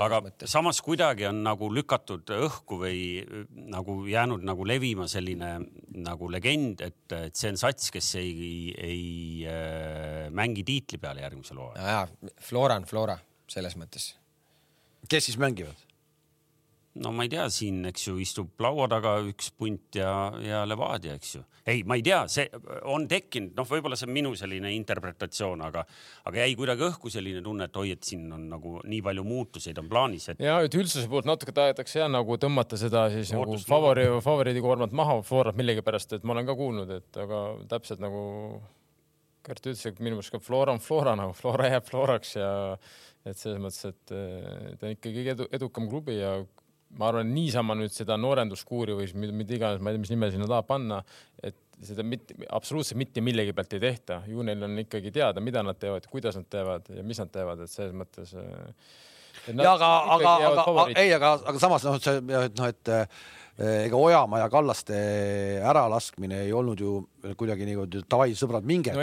[0.00, 5.52] aga samas kuidagi on nagu lükatud õhku või äh, nagu jäänud nagu levima selline
[5.94, 9.06] nagu legend, et, et see on sats, kes ei, ei
[9.48, 12.14] äh, mängi tiitli peale järgmisel hooajal.
[12.40, 13.18] Flora on Flora
[13.50, 14.14] selles mõttes.
[15.08, 15.76] kes siis mängivad?
[17.02, 21.16] No ma ei tea, siin, eks ju, istub laua taga üks punt ja, ja Levadia,
[21.18, 21.42] eks ju.
[21.66, 22.44] ei, ma ei tea, see
[22.90, 25.82] on tekkinud, noh, võib-olla see on minu selline interpretatsioon, aga,
[26.30, 29.80] aga jäi kuidagi õhku selline tunne, et oi, et siin on nagu nii palju muutuseid
[29.82, 33.48] on plaanis, et ja et üldsuse poolt natuke tahetakse jah nagu tõmmata seda siis nagu
[33.48, 38.24] Ootust favori, favoriidikoormat maha Florat millegipärast, et ma olen ka kuulnud, et aga täpselt nagu
[39.44, 42.50] Gert ütles, et minu meelest ka Flora on Flora nagu Flora jääb Floraks ja
[43.28, 46.38] et selles mõttes, et ta on ikkagi edu, edukam klubi ja
[46.98, 50.48] ma arvan, niisama nüüd seda noorenduskuuri või mida, iganes, ma ei tea, mis nime sinna
[50.50, 51.00] tahab panna,
[51.42, 55.62] et seda mitte, absoluutselt mitte millegi pealt ei tehta, ju neil on ikkagi teada, mida
[55.66, 58.34] nad teevad, kuidas nad teevad ja mis nad teevad, et selles mõttes.
[58.34, 63.24] ja aga, aga, aga ei, aga, aga samas noh, et see, noh, et eh,
[63.58, 64.96] ega Ojamaa ja Kallaste
[65.62, 66.94] äralaskmine ei olnud ju
[67.38, 68.92] kuidagi niimoodi davai, sõbrad, minge.
[68.92, 69.02] No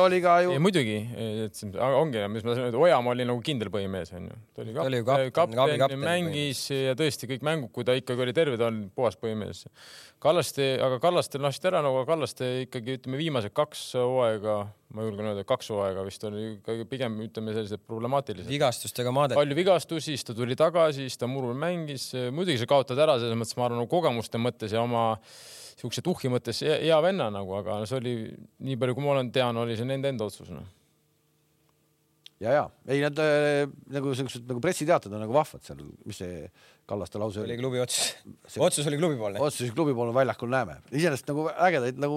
[0.00, 0.96] oli ka ju muidugi,
[1.44, 4.40] et ongi, mis ma tahan öelda, Ojamaa oli nagu kindel põhimees onju.
[4.56, 8.26] ta oli Ta oli kapten, kapten, kapten, mängis ja tõesti kõik mängud, kui ta ikkagi
[8.26, 9.66] oli terve, ta oli puhas põhimees.
[10.20, 14.56] Kallaste, aga Kallaste lasti ära nagu Kallaste ikkagi ütleme viimased kaks hooaega,
[14.96, 18.50] ma julgen öelda, kaks hooaega vist oli ikkagi pigem ütleme sellised problemaatilised.
[18.50, 19.38] vigastustega maadeti.
[19.38, 23.38] palju vigastusi, siis ta tuli tagasi, siis ta murul mängis, muidugi sa kaotad ära selles
[23.38, 25.04] mõttes, ma arvan, kogemuste mõttes ja oma
[25.80, 28.14] siukse tuhhi mõttes hea venna nagu, aga see oli
[28.66, 30.68] nii palju, kui ma olen tean, oli see nende enda otsus noh.
[32.40, 33.62] ja, ja ei need äh,
[33.94, 36.44] nagu siuksed nagu pressiteated on nagu vahvad seal, mis see
[36.90, 37.56] Kallaste lause oli oli.
[37.60, 38.16] klubi otsus.
[38.58, 39.38] Otsus oli klubipoolne.
[39.40, 42.16] otsuses klubi poole väljakul näeme, iseenesest nagu ägedaid nagu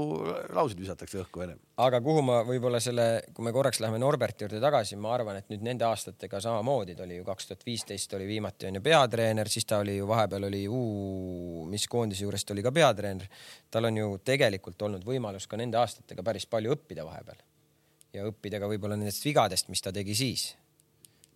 [0.55, 1.59] lauseid visatakse õhku ennem.
[1.77, 3.05] aga kuhu ma võib-olla selle,
[3.35, 7.05] kui me korraks läheme Norberti juurde tagasi, ma arvan, et nüüd nende aastatega samamoodi, ta
[7.05, 10.49] oli ju kaks tuhat viisteist oli viimati on ju peatreener, siis ta oli ju vahepeal
[10.49, 10.83] oli U,
[11.69, 13.29] mis koondise juures ta oli ka peatreener.
[13.69, 17.37] tal on ju tegelikult olnud võimalus ka nende aastatega päris palju õppida vahepeal
[18.13, 20.51] ja õppida ka võib-olla nendest vigadest, mis ta tegi siis.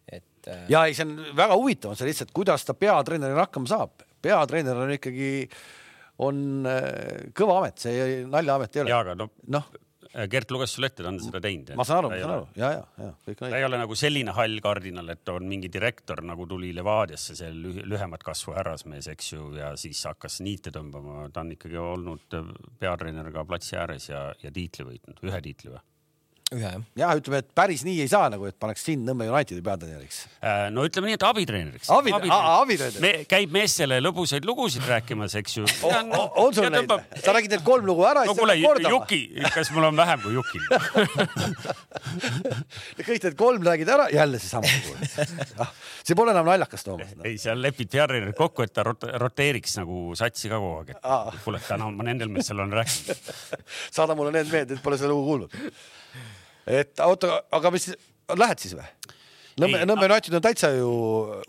[0.07, 3.69] et äh, ja ei, see on väga huvitav on see lihtsalt, kuidas ta peatreenerina hakkama
[3.71, 4.05] saab.
[4.21, 5.31] peatreener on ikkagi,
[6.25, 9.03] on äh, kõva amet, see ei- naljaamet ei ole ja.
[9.05, 9.67] aga noh, noh,
[10.31, 11.73] Gert luges sulle ette, ta on seda teinud.
[11.77, 13.97] ma saan aru, ma saan aru, ja, ja, ja kõik on ta ei ole nagu
[13.99, 19.11] selline hall kardinal, et on mingi direktor nagu tuli Levadiasse, see lüh lühemat kasvu härrasmees,
[19.13, 21.27] eks ju, ja siis hakkas niite tõmbama.
[21.33, 22.37] ta on ikkagi olnud
[22.79, 25.83] peatreener ka platsi ääres ja, ja tiitli võitnud, ühe tiitli või?
[26.55, 26.83] Ühe jah.
[26.95, 30.19] jah, ütleme, et päris nii ei saa nagu, et paneks sind Nõmme Unitedi peatreeneriks.
[30.39, 31.89] Äh, no ütleme nii, et abitreeneriks.
[31.91, 33.01] Abi- abitreener.
[33.03, 33.11] me,.
[33.27, 35.65] käib meestele lõbusaid lugusid rääkimas, eks ju.
[35.89, 36.93] on sul neid?
[37.23, 38.93] sa räägid need kolm lugu ära, no siis pead kordama.
[38.95, 39.21] Juki,
[39.57, 40.63] kas mul on vähem kui Jukil?
[43.09, 45.67] kõik need kolm räägid ära, jälle seesama lugu.
[46.07, 47.11] see pole enam naljakas, Toomas.
[47.27, 51.27] ei, seal lepiti peatreenerid kokku, et ta rot- roteeriks nagu satsi ka kogu aeg, Aa.
[51.33, 53.31] et kuule, täna ma nendel meestel olen rääkinud.
[53.99, 55.61] saada mulle need meelde, et pole seda lugu kuulnud.
[56.67, 57.89] Et oota, aga mis,
[58.35, 58.87] lähed siis või?
[59.57, 60.87] Nõmme, Nõmme United on täitsa ju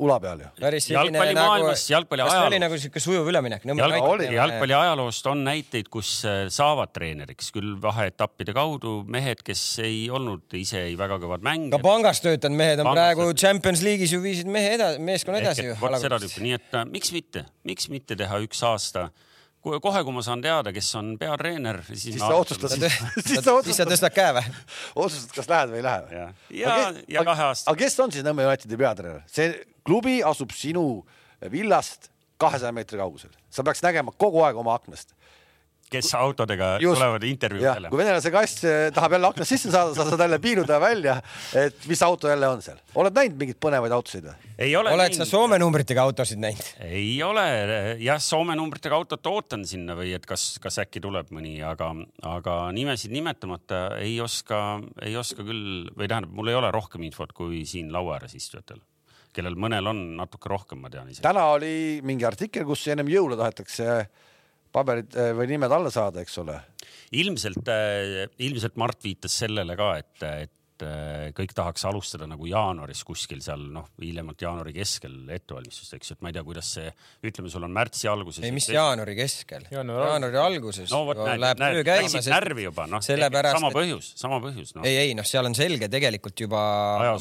[0.00, 0.46] ula peal ju.
[0.94, 2.62] Jalgpallimaailmas, jalgpalli kas ta oli ajaloos.
[2.62, 3.66] nagu siuke sujuv üleminek?
[3.68, 4.30] jalg, oli.
[4.32, 10.56] jalgpalli ajaloost on näiteid, kus äh, saavad treeneriks küll vaheetappide kaudu mehed, kes ei olnud
[10.56, 11.84] ise ei väga kõvad ka mängijad.
[11.84, 13.42] pangas töötanud mehed on Pangas praegu töötanud.
[13.44, 15.76] Champions League'is ju viisid mehe edasi, meeskonna edasi ju.
[15.82, 19.10] vot seda tüüpi, nii et äh, miks mitte, miks mitte teha üks aasta.
[19.84, 23.38] kohe, kui ma saan teada, kes on peatreener, siis, siis ma sa otsustad, siis siis
[23.38, 24.44] sa sa otsustad, tõstad käe või?
[25.04, 26.20] otsustad, kas lähed või ei lähe või?
[26.20, 26.28] ja,
[26.60, 27.70] ja, ja kahe aasta.
[27.72, 29.24] aga kes on siis Nõmme Unitedi peatreener?
[29.30, 29.50] see
[29.88, 30.86] klubi asub sinu
[31.52, 35.14] villast kahesaja meetri kaugusel, sa peaks nägema kogu aeg oma aknast.
[35.93, 36.99] Kes autodega Just.
[36.99, 38.01] tulevad intervjuudele kui.
[38.03, 38.64] venelase kass
[38.95, 41.18] tahab jälle aknast sisse saada, sa saad jälle piiluda välja,
[41.57, 42.78] et mis auto jälle on seal.
[42.95, 44.51] oled näinud mingeid põnevaid autosid või?
[44.59, 44.93] ei ole.
[44.95, 46.72] oled sa Soome numbritega autosid näinud?
[46.84, 47.47] ei ole,
[48.03, 51.93] jah, Soome numbritega autot ootan sinna või et kas, kas äkki tuleb mõni, aga,
[52.28, 57.32] aga nimesid nimetamata ei oska, ei oska küll või tähendab, mul ei ole rohkem infot
[57.36, 58.80] kui siin laua ääres istujatel,
[59.34, 61.24] kellel mõnel on natuke rohkem, ma tean ise.
[61.24, 64.09] täna oli mingi artikkel, kus ennem jõule tahetakse
[64.72, 66.58] paberid eh, või nimed alla saada, eks ole.
[67.12, 67.70] ilmselt,
[68.44, 73.62] ilmselt Mart viitas sellele ka, et, et äh, kõik tahaks alustada nagu jaanuaris kuskil seal
[73.74, 76.92] noh, hiljemalt jaanuari keskel ettevalmistust, eks ju, et ma ei tea, kuidas see,
[77.28, 78.42] ütleme, sul on märtsi alguses.
[78.44, 79.66] ei, mis jaanuari keskel?
[79.72, 83.58] Jaanuari jaanuari alguses no vot, näed, läheb töö käima, läksid sest närvi juba, noh, sellepärast,
[83.58, 84.86] sama et- põhjus, sama põhjus, noh.
[84.88, 86.62] ei, ei noh, seal on selge tegelikult juba,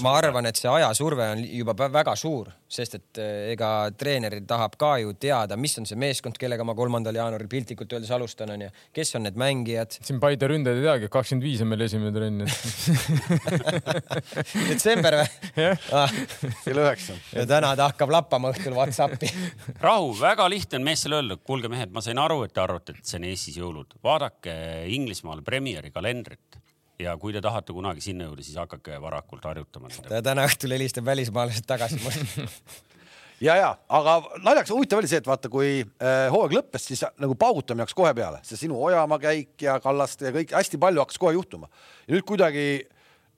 [0.04, 4.76] ma arvan, et see ajasurve on juba väga suur, sest et eh, ega treener tahab
[4.80, 8.70] ka ju teada, mis on see meeskond, kellega ma kolmandal jaanuaril piltlikult öeldes alustan, onju,
[8.96, 9.98] kes on need mängijad.
[10.04, 13.47] siin Paide ründajad ei teagi, kakskümmend viis on meil esimene trenn, et
[14.70, 15.90] detsember või Jah.
[15.96, 16.14] ah,?
[16.64, 17.18] kell üheksa.
[17.34, 19.32] ja täna ta hakkab lappama õhtul Whatsappi.
[19.88, 23.10] rahu, väga lihtne on meestele öelda, kuulge mehed, ma sain aru, et te arvate, et
[23.10, 24.56] see on Eestis jõulud, vaadake
[24.94, 26.62] Inglismaal Premieri kalendrit
[27.02, 31.06] ja kui te tahate kunagi sinna jõuda, siis hakake varakult harjutama ta täna õhtul helistab
[31.08, 32.48] välismaalased tagasi mulle.
[33.48, 33.70] ja, ja,
[34.00, 37.98] aga naljakas, huvitav oli see, et vaata, kui äh, hooaeg lõppes, siis nagu paugutamine hakkas
[37.98, 41.70] kohe peale, see sinu Ojamaa käik ja Kallaste ja kõik hästi palju hakkas kohe juhtuma.
[42.08, 42.68] ja nüüd kuidagi,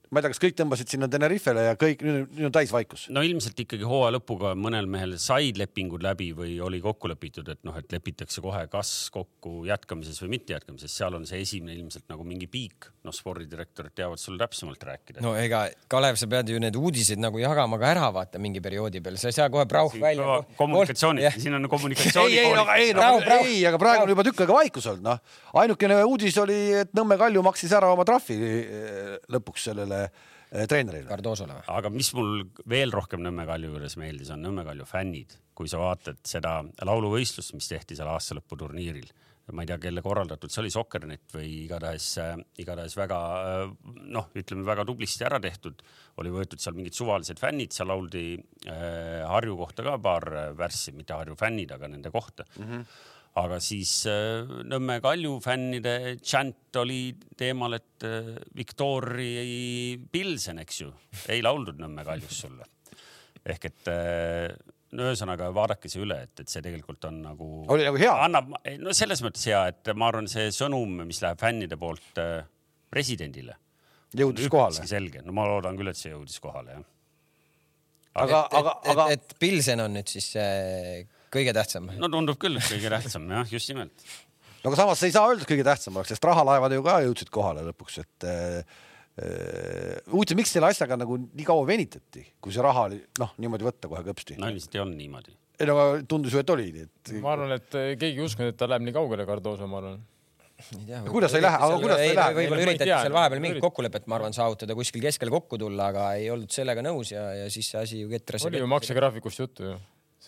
[0.09, 3.05] ma ei tea, kas kõik tõmbasid sinna Tenerifele ja kõik, nüüd, nüüd on täisvaikus.
[3.13, 7.61] no ilmselt ikkagi hooaja lõpuga mõnel mehel said lepingud läbi või oli kokku lepitud, et
[7.67, 12.07] noh, et lepitakse kohe kas kokku jätkamises või mitte jätkamises, seal on see esimene ilmselt
[12.09, 12.89] nagu mingi piik.
[13.05, 15.21] noh, spordidirektorid teavad sulle täpsemalt rääkida.
[15.21, 19.03] no ega Kalev, sa pead ju need uudised nagu jagama ka ära vaata mingi perioodi
[19.05, 20.41] peal, sa ei saa kohe prauh välja.
[20.57, 23.07] kommunikatsiooni, siin on kommunikatsiooni ei, ei, aga ei, no,
[23.37, 25.21] ei, aga praegu on juba tükk aega vaikus olnud, noh.
[25.61, 29.98] ainukene uudis oli, et Nõmme Kalju maksis ära oma trahvi eh, lõpuks sellele
[30.49, 31.07] treenerile.
[31.09, 31.65] Cardosole või?
[31.75, 35.81] aga mis mul veel rohkem Nõmme Kalju juures meeldis, on Nõmme Kalju fännid, kui sa
[35.81, 39.11] vaatad seda lauluvõistlust, mis tehti seal aastalõputurniiril.
[39.49, 42.07] ma ei tea, kelle korraldatud see oli, Soccernet või igatahes,
[42.61, 45.81] igatahes väga äh, noh, ütleme väga tublisti ära tehtud.
[46.21, 48.25] oli võetud seal mingid suvalised fännid, seal lauldi
[48.67, 52.65] äh, Harju kohta ka paar äh, värssi, mitte Harju fännid, aga nende kohta mm.
[52.65, 59.45] -hmm aga siis äh, Nõmme Kalju fännide džänt oli teemal, et äh, Victoria
[60.11, 60.89] Pilsen, eks ju,
[61.29, 62.67] ei lauldud Nõmme Kaljus sulle.
[63.49, 64.49] ehk et äh,
[64.97, 67.49] no ühesõnaga vaadake see üle, et, et see tegelikult on nagu.
[67.69, 68.13] Oli nagu hea?
[68.25, 72.23] annab, no selles mõttes hea, et ma arvan, see sõnum, mis läheb fännide poolt
[72.89, 73.55] presidendile.
[74.17, 74.87] jõudis kohale.
[74.89, 76.87] selge, no ma loodan küll, et see jõudis kohale jah.
[78.25, 81.91] aga, aga, et, aga et, Pilsen on nüüd siis äh, kõige tähtsam.
[81.99, 84.09] no tundub küll kõige tähtsam jah, just nimelt
[84.63, 87.31] no aga samas ei saa öelda, et kõige tähtsam oleks, sest rahalaevad ju ka jõudsid
[87.33, 88.77] kohale lõpuks, et äh,
[89.23, 93.67] äh, huvitav, miks selle asjaga nagu nii kaua venitati, kui see raha oli noh, niimoodi
[93.67, 95.35] võtta kohe kõpsti no ilmselt ei olnud niimoodi.
[95.59, 98.29] ei no aga tundus ju, et oli nii, et ma arvan, et eh, keegi ei
[98.29, 100.01] uskunud, et ta läheb nii kaugele, Cardoso, ma arvan.
[101.07, 102.35] kuidas sa ei lähe, aga kuidas sa ei lähe?
[102.41, 106.09] võib-olla üritati tea, seal vahepeal mingit kokkulepet, ma arvan, saavutada kuskil keskel kokku tulla, aga
[106.19, 108.43] ei oldud sellega nõus ja, ja siis see asi ju ketras.
[108.49, 109.79] oli ju maksegraafikust juttu ju.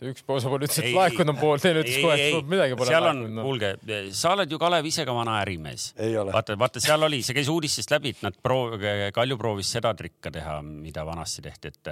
[0.02, 3.06] See üks osapool ütles, et laekunud on pool, teine ütles kohe, et midagi pole seal
[3.06, 3.46] on, laekunud no..
[3.46, 3.70] kuulge,
[4.18, 5.92] sa oled ju Kalev ise ka vana ärimees.
[6.02, 6.34] Ei ole.
[6.34, 8.78] vaata, vaata seal oli, see käis uudistest läbi, et nad proov-,
[9.14, 11.92] Kalju proovis seda trikka teha, mida vanasti tehti, et,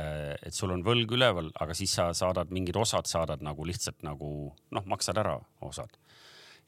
[0.49, 4.32] et sul on võlg üleval, aga siis sa saadad mingid osad, saadad nagu lihtsalt nagu
[4.49, 5.93] noh, maksad ära osad.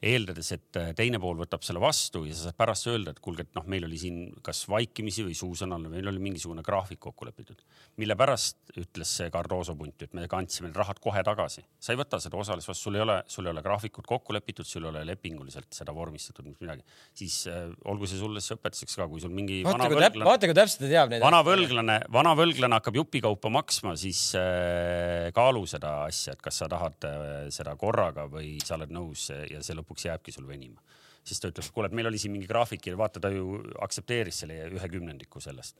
[0.02, 3.46] Eeldades, et äh, teine pool võtab selle vastu ja sa saad pärast öelda, et kuulge,
[3.46, 7.62] et noh, meil oli siin kas vaikimisi või suusõnal, meil oli mingisugune graafik kokku lepitud,
[8.02, 11.62] mille pärast ütles see Cardoso punt, et me kandsime rahad kohe tagasi.
[11.78, 14.66] sa ei võta seda osalist vastu, sul ei ole, sul ei ole graafikut kokku lepitud,
[14.66, 16.82] sul ei ole lepinguliselt seda vormistatud, mitte midagi.
[17.14, 20.50] siis äh, olgu see sulle siis õpetuseks ka, kui sul mingi vaata kui täp-, vaata
[20.50, 21.22] kui täpselt ta teab neid.
[21.22, 26.70] vana võlglane, vana võlglane hakkab jupikaupa maksma, siis äh, kaalu seda asja, et kas sa
[26.72, 30.80] tahad äh, seda korraga või sa oled nõus ja see lõpuks lõpuks jääbki sul venima.
[31.24, 33.60] siis ta ütleb, et kuule, et meil oli siin mingi graafik ja vaata, ta ju
[33.78, 35.76] aktsepteeris selle ühe kümnendiku sellest.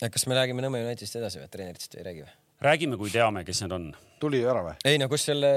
[0.00, 2.34] kas me räägime Nõmme Unitedist edasi või treeneritest ei räägi või?
[2.62, 3.94] räägime, kui teame, kes need on.
[4.20, 4.76] tuli ära või?
[4.84, 5.52] ei no kus selle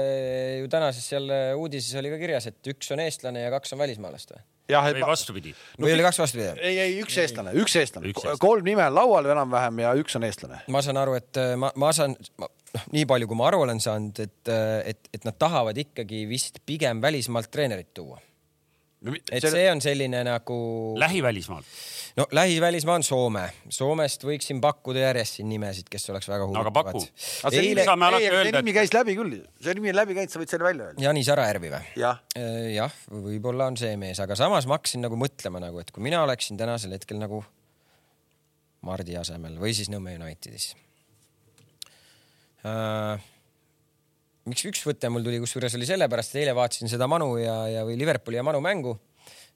[0.60, 4.34] ju tänases seal uudises oli ka kirjas, et üks on eestlane ja kaks on välismaalast
[4.34, 4.42] või?
[4.68, 5.86] jah, või vastupidi no,.
[5.86, 6.52] või oli kaks vastupidi?
[6.60, 10.60] ei, ei üks eestlane, üks eestlane, kolm nime on laual enam-vähem ja üks on eestlane.
[10.68, 12.18] ma saan aru, et ma, ma saan,
[12.76, 14.54] noh, nii palju, kui ma aru olen saanud, et,
[14.94, 18.20] et, et nad tahavad ikkagi vist pigem välismaalt treenerit tuua
[19.00, 19.14] no,.
[19.32, 20.58] et see on selline nagu.
[21.00, 21.66] lähivälismaalt?
[22.16, 23.44] no lähivälismaa on Soome.
[23.72, 26.66] Soomest võiksin pakkuda järjest siin nimesid, kes oleks väga huvitavad.
[26.66, 27.04] aga paku.
[27.06, 27.86] see, Eile...
[27.86, 31.04] see nimi käis läbi küll, see nimi on läbi käinud, sa võid selle välja öelda.
[31.06, 31.94] Janis Arajärvi või?
[32.02, 33.00] jah äh, jah,
[33.30, 36.60] võib-olla on see mees, aga samas ma hakkasin nagu mõtlema nagu, et kui mina oleksin
[36.60, 37.42] tänasel hetkel nagu
[38.86, 40.72] Mardi asemel või siis Nõmme Unitedis
[44.50, 47.84] miks üks võte mul tuli, kusjuures oli sellepärast, et eile vaatasin seda Manu ja, ja
[47.88, 48.96] või Liverpooli ja Manu mängu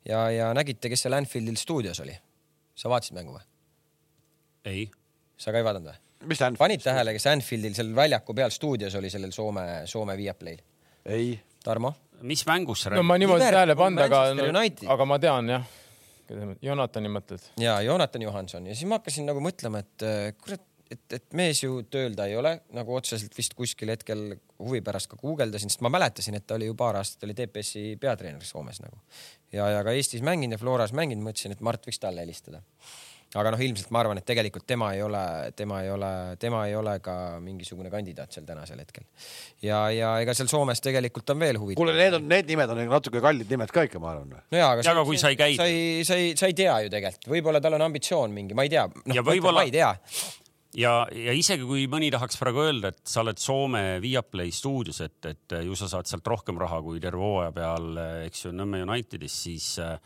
[0.09, 2.17] ja, ja nägite, kes seal Anfieldil stuudios oli?
[2.75, 3.45] sa vaatasid mängu või?
[4.71, 4.89] ei.
[5.37, 5.99] sa ka ei vaadanud või?
[6.31, 6.59] mis ta on?
[6.61, 10.61] panid tähele, kes Anfieldil seal väljaku peal stuudios oli sellel Soome, Soome Viaplay'l?
[11.05, 11.39] ei.
[11.65, 11.95] Tarmo?
[12.25, 13.03] mis mängust sa räägid?
[13.03, 14.27] no ma niimoodi tähele pannud, aga
[14.97, 15.73] aga ma tean jah.
[16.65, 17.51] Jonatani mõtled?
[17.61, 20.07] ja, Jonatan Johanson ja siis ma hakkasin nagu mõtlema, et
[20.41, 24.83] kurat et, et mees ju tööl ta ei ole, nagu otseselt vist kuskil hetkel huvi
[24.85, 28.45] pärast ka guugeldasin, sest ma mäletasin, et ta oli ju paar aastat oli TPS-i peatreener
[28.47, 29.01] Soomes nagu.
[29.53, 32.63] ja, ja ka Eestis mänginud ja Floras mänginud, mõtlesin, et Mart võiks talle helistada.
[33.35, 35.23] aga noh, ilmselt ma arvan, et tegelikult tema ei ole,
[35.59, 39.05] tema ei ole, tema ei ole ka mingisugune kandidaat seal tänasel hetkel.
[39.63, 41.83] ja, ja ega seal Soomes tegelikult on veel huvitav.
[41.83, 44.39] kuule, need on, need nimed on natuke kallid nimed ka ikka, ma arvan.
[44.39, 45.59] no jaa, aga, ja, aga kui sa ei käi.
[45.59, 48.69] sa ei, sa ei, sa ei tea ju tegelikult, võib-olla tal on ambitsioon mingi, ma
[48.69, 48.87] ei tea.
[48.87, 49.93] noh, ma ei tea
[50.79, 55.19] ja, ja isegi kui mõni tahaks praegu öelda, et sa oled Soome Viaplay stuudios, et,
[55.31, 57.91] et ju sa saad sealt rohkem raha kui terve hooaja peal,
[58.27, 59.99] eks ju, Nõmme Unitedis, siis äh,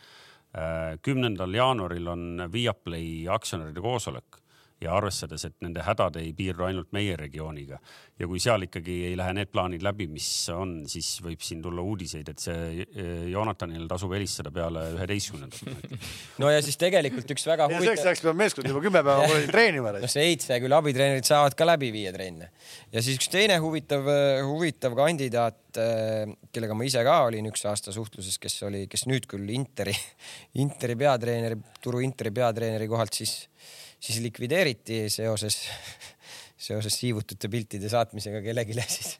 [1.05, 4.43] kümnendal äh, jaanuaril on Viaplay aktsionäride koosolek
[4.83, 7.81] ja arvestades, et nende hädad ei piirdu ainult meie regiooniga
[8.19, 11.83] ja kui seal ikkagi ei lähe need plaanid läbi, mis on, siis võib siin tulla
[11.87, 15.99] uudiseid, et see eh, Jonatanil tasub helistada peale üheteistkümnendat.
[16.43, 17.87] no ja siis tegelikult üks väga huvitav.
[17.87, 19.95] selleks ajaks peab meeskond juba kümme päeva treenima.
[20.05, 22.51] no seitse küll abitreenerid saavad ka läbi viia trenne
[22.95, 24.07] ja siis üks teine huvitav,
[24.47, 29.27] huvitav kandidaat, eh, kellega ma ise ka olin üks aasta suhtluses, kes oli, kes nüüd
[29.31, 29.95] küll Interi,
[30.65, 33.41] Interi peatreeneri, Turu Interi peatreeneri kohalt siis
[34.01, 35.61] siis likvideeriti seoses,
[36.69, 39.15] seoses siivutute piltide saatmisega kellelegi siis,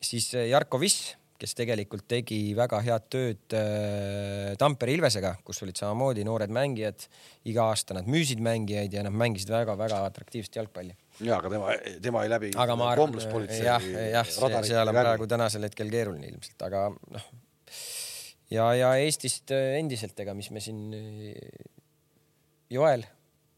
[0.00, 5.78] siis äh, Jarko Viss, kes tegelikult tegi väga head tööd äh, Tampere Ilvesega, kus olid
[5.78, 7.06] samamoodi noored mängijad.
[7.46, 12.24] iga aasta nad müüsid mängijaid ja nad mängisid väga-väga atraktiivset jalgpalli ja aga tema, tema
[12.24, 12.50] ei läbi.
[12.56, 13.14] aga ma arvan,
[13.54, 14.32] jah, jah,
[14.64, 17.28] seal on praegu tänasel hetkel keeruline ilmselt, aga noh.
[18.50, 20.82] ja, ja Eestist äh, endiselt, ega mis me siin,
[22.72, 23.06] Joel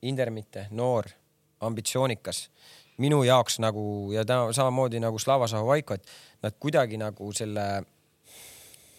[0.03, 1.09] Indermitte, noor,
[1.61, 2.47] ambitsioonikas,
[3.01, 3.83] minu jaoks nagu
[4.15, 6.07] ja ta samamoodi nagu Slava Zahovaiko, et
[6.45, 7.67] nad kuidagi nagu selle,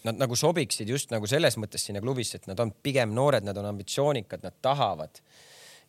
[0.06, 3.58] nad nagu sobiksid just nagu selles mõttes sinna klubisse, et nad on pigem noored, nad
[3.58, 5.22] on ambitsioonikad, nad tahavad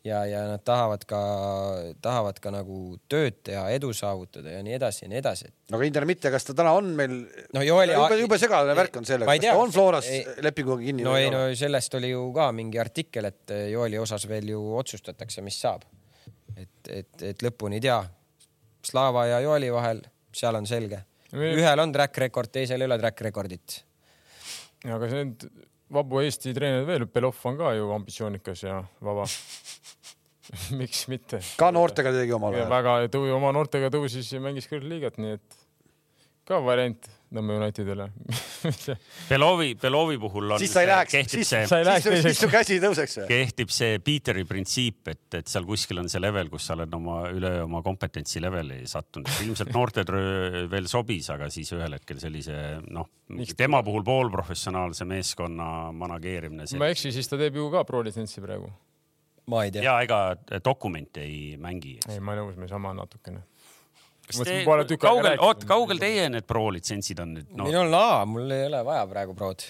[0.03, 1.19] ja, ja nad tahavad ka,
[2.03, 2.79] tahavad ka nagu
[3.11, 5.49] tööd teha, edu saavutada ja nii edasi ja nii edasi.
[5.71, 7.15] no aga Intermitte, kas ta täna on meil
[7.55, 7.95] no, Joeli...
[7.95, 10.09] jube, jube segane värk on sellega, kas ta on Floras
[10.43, 11.07] lepinguga kinni?
[11.07, 15.45] no ei, no sellest oli ju ka mingi artikkel, et Joeli osas veel ju otsustatakse,
[15.45, 15.87] mis saab.
[16.57, 18.03] et, et, et lõpuni ei tea.
[18.83, 20.01] Slava ja Joeli vahel,
[20.35, 20.99] seal on selge.
[21.33, 23.79] ühel on track record, teisel ei ole track record'it.
[24.83, 25.47] aga see nüüd
[25.93, 29.25] vabu Eesti treenereid veel, Belov on ka ju ambitsioonikas ja vaba
[30.79, 31.41] miks mitte?
[31.59, 32.71] ka noortega tegi omal ajal.
[32.71, 35.59] väga tõu-, oma noortega tõusis ja mängis kõrgliigat, nii et
[36.47, 38.09] ka variant Nõmme Unitedile
[39.31, 40.61] Belovi, Belovi puhul on.
[40.61, 44.45] siis sa ei läheks, siis, siis, siis, siis su käsi ei tõuseks kehtib see Peteri
[44.49, 48.41] printsiip, et, et seal kuskil on see level, kus sa oled oma üle oma kompetentsi
[48.43, 49.29] leveli sattunud.
[49.47, 52.57] ilmselt noortetöö veel sobis, aga siis ühel hetkel sellise
[52.93, 53.09] noh,
[53.57, 56.69] tema puhul poolprofessionaalse meeskonna manageerimine.
[56.69, 58.69] kui ma ei eksi, siis ta teeb ju ka pro-litsentsi praegu
[59.49, 59.83] ma ei tea.
[59.83, 60.19] ja ega
[60.63, 61.97] dokumente ei mängi.
[62.09, 63.43] ei, ma nõus, me sama natukene
[64.27, 64.59] kas te,
[65.01, 67.67] kaugel, oot, kaugel teie need pro litsentsid on nüüd no.?
[67.67, 69.65] minul on A, mul ei ole vaja praegu prod.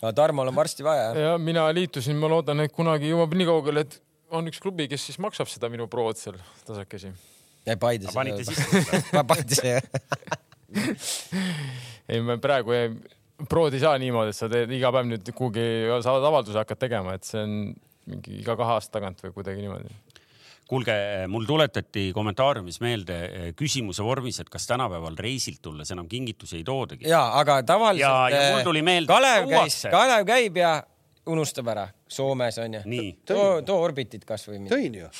[0.00, 1.20] aga Tarmol on varsti vaja jah.
[1.26, 3.98] ja mina liitusin, ma loodan, et kunagi jõuab nii kaugele, et
[4.32, 7.12] on üks klubi, kes siis maksab seda minu prood seal tasakesi.
[7.66, 8.14] ei, Paides.
[8.16, 9.02] panite sisse?
[9.32, 9.82] Paides jah.
[12.08, 12.88] ei, me praegu ei,
[13.50, 15.66] prood ei saa niimoodi, et sa teed iga päev nüüd kuhugi
[16.04, 17.58] saad avalduse hakkad tegema, et see on
[18.08, 19.92] mingi iga kahe aasta tagant või kuidagi niimoodi
[20.72, 20.94] kuulge,
[21.28, 26.64] mul tuletati kommentaariumis meelde eh, küsimuse vormis, et kas tänapäeval reisilt tulles enam kingitusi ei
[26.64, 27.08] toodagi.
[27.10, 28.32] ja, aga tavaliselt.
[28.32, 29.12] ja, ja mul tuli meelde.
[29.12, 30.78] Kalev käis, Kalev käib ja
[31.26, 32.82] unustab ära Soomes onju.
[33.28, 34.64] too, too Orbitit kasvõi.
[34.70, 35.12] tõin ju.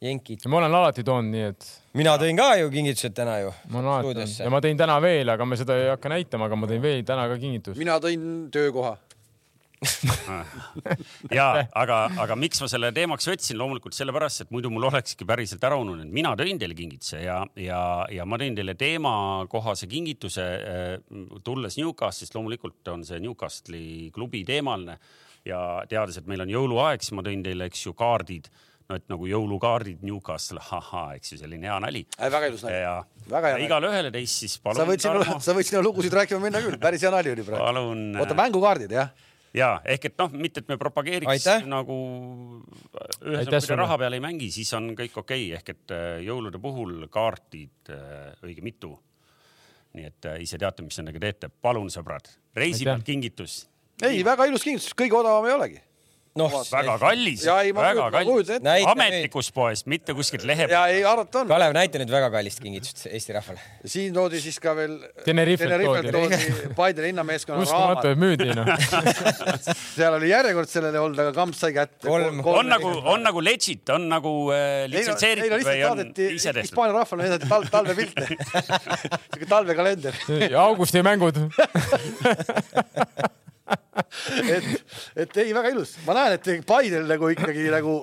[0.00, 0.46] Jenkid.
[0.48, 1.66] ma olen alati toonud nii, et.
[1.98, 3.50] mina tõin ka ju kingitused täna ju.
[3.68, 6.48] ma olen alati toonud ja ma tõin täna veel, aga me seda ei hakka näitama,
[6.48, 7.76] aga ma tõin veel täna ka kingitust.
[7.82, 8.22] mina tõin
[8.54, 8.94] töökoha
[11.38, 15.64] ja aga, aga miks ma selle teemaks võtsin, loomulikult sellepärast, et muidu mul olekski päriselt
[15.64, 17.80] ära ununenud, mina tõin teile kingituse ja, ja,
[18.12, 20.46] ja ma tõin teile teemakohase kingituse.
[21.44, 24.98] tulles Newcastist, loomulikult on see Newcastli klubi teemaline
[25.48, 28.50] ja teades, et meil on jõuluaeg, siis ma tõin teile, eks ju, kaardid
[28.90, 32.02] no et nagu jõulukaardid Newcastle, ahhaa, eks ju, selline hea nali.
[32.18, 32.80] väga ilus nali.
[32.82, 32.96] ja,
[33.30, 33.64] väga hea.
[33.64, 34.80] igale ühele teist siis palun.
[34.82, 37.62] sa võid sinna, sa võid sinna lugusid rääkima minna küll, päris hea nali oli praegu.
[37.64, 38.06] palun.
[38.20, 39.12] oota, mängukaardid jah?
[39.56, 41.66] Ja ehk et noh, mitte et me propageeriks Aitäh.
[41.68, 41.96] nagu
[43.24, 45.58] ühesõnaga, raha peal ei mängi, siis on kõik okei okay.
[45.58, 48.94] ehk et äh, jõulude puhul kaardid äh, õige mitu.
[49.98, 53.64] nii et äh, ise teate, mis nendega teete, palun sõbrad, reisi pealt kingitus.
[54.02, 55.86] ei, väga ilus kingitus, kõige odavam ei olegi
[56.38, 57.42] noh, väga kallis,
[57.74, 58.52] väga kallis,
[58.92, 60.74] ametlikust poest, mitte kuskilt lehe pealt.
[60.76, 61.50] ja ei, arvata on.
[61.50, 63.62] Kalev, näita nüüd väga kallist kingitust Eesti rahvale.
[63.90, 64.98] siin toodi siis ka veel.
[65.26, 67.72] Tenerifelt toodi, toodi Paide linnameeskonna raamat.
[67.74, 68.68] uskumatu, et müüdi noh
[69.98, 72.08] seal oli järjekord sellele olnud, aga Kamps sai kätte.
[72.10, 76.62] on nagu, on nagu legit, on nagu äh, litsentseeritud või on ise tehtud?
[76.68, 78.28] Hispaania rahvale näidati talve, talvepilte
[79.34, 80.22] siuke talvekalender
[80.60, 81.42] augusti mängud
[84.56, 84.70] et,
[85.24, 87.96] et ei, väga ilus, ma näen, et Paidel nagu ikkagi nagu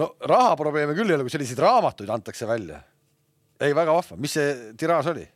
[0.00, 2.80] no rahaprobleeme küll ei ole, kui selliseid raamatuid antakse välja.
[3.60, 5.26] ei, väga vahva, mis see tiraaž oli?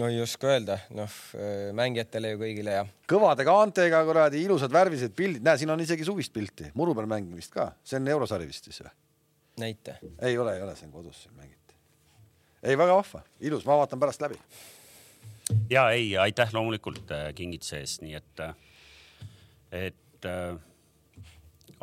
[0.00, 1.14] no ei oska öelda, noh
[1.76, 2.84] mängijatele ju kõigile ja.
[3.08, 7.52] kõvade kaantega kuradi ilusad värvilised pildid, näe, siin on isegi suvist pilti, muru peal mängimist
[7.54, 8.92] ka, see on eurosari vist siis või?
[9.60, 9.98] näita.
[10.22, 11.76] ei ole, ei ole, see on kodus siin mängiti.
[12.62, 14.40] ei, väga vahva, ilus, ma vaatan pärast läbi.
[15.70, 18.56] ja ei, aitäh loomulikult äh, kingituse eest, nii et äh,
[19.72, 20.54] et äh,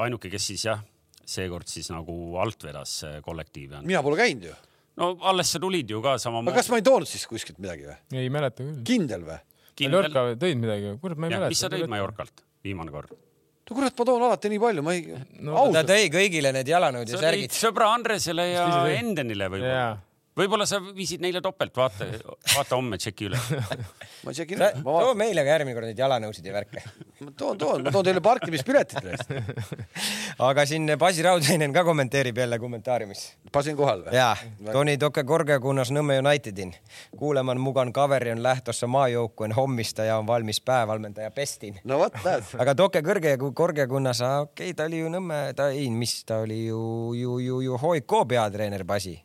[0.05, 0.81] ainuke, kes siis jah,
[1.29, 3.87] seekord siis nagu alt vedas kollektiivi on.
[3.89, 4.57] mina pole käinud ju.
[5.01, 6.57] no alles sa tulid ju ka samamoodi.
[6.57, 7.97] kas ma ei toonud siis kuskilt midagi või?
[8.21, 8.83] ei mäleta küll.
[8.87, 9.39] kindel või?
[9.79, 11.51] Mallorca tõid midagi, kurat, ma ei mäleta.
[11.53, 13.15] mis sa tõid Mallorcalt viimane kord?
[13.69, 15.05] no kurat, ma toon alati nii palju, ma ei
[15.45, 15.69] no,.
[15.75, 17.55] ta tõi kõigile need jalanõud ja särgid.
[17.55, 18.67] sõbra Andresele ja
[18.97, 19.89] Endenile võib-olla
[20.39, 22.07] võib-olla sa viisid neile topelt, vaata,
[22.53, 23.39] vaata homme tšeki üle.
[24.25, 24.69] ma tšekin üle.
[24.83, 26.83] too meile ka järgmine kord neid jalanõusid ja värke.
[27.25, 29.33] ma toon, toon, ma toon teile parkimispiletid neist.
[30.49, 33.25] aga siin Basi Raudseinen ka kommenteerib jälle kommentaariumis.
[33.53, 34.15] Basin kohal või?
[34.15, 34.35] jaa,
[34.71, 36.73] Toni Toke korgekunnas Nõmme Unitedin.
[37.17, 41.79] kuuleman mugan kaveri on lähtossa maajoukkueen hommistaja on valmis päävalmentaja pestin.
[41.83, 42.53] no vot, näed.
[42.59, 46.65] aga Toke kõrge, korgekunnas, okei okay,, ta oli ju Nõmme, ta ei, mis ta oli
[46.67, 46.79] ju,
[47.17, 49.17] ju, ju, ju Hoiko peatreener Basi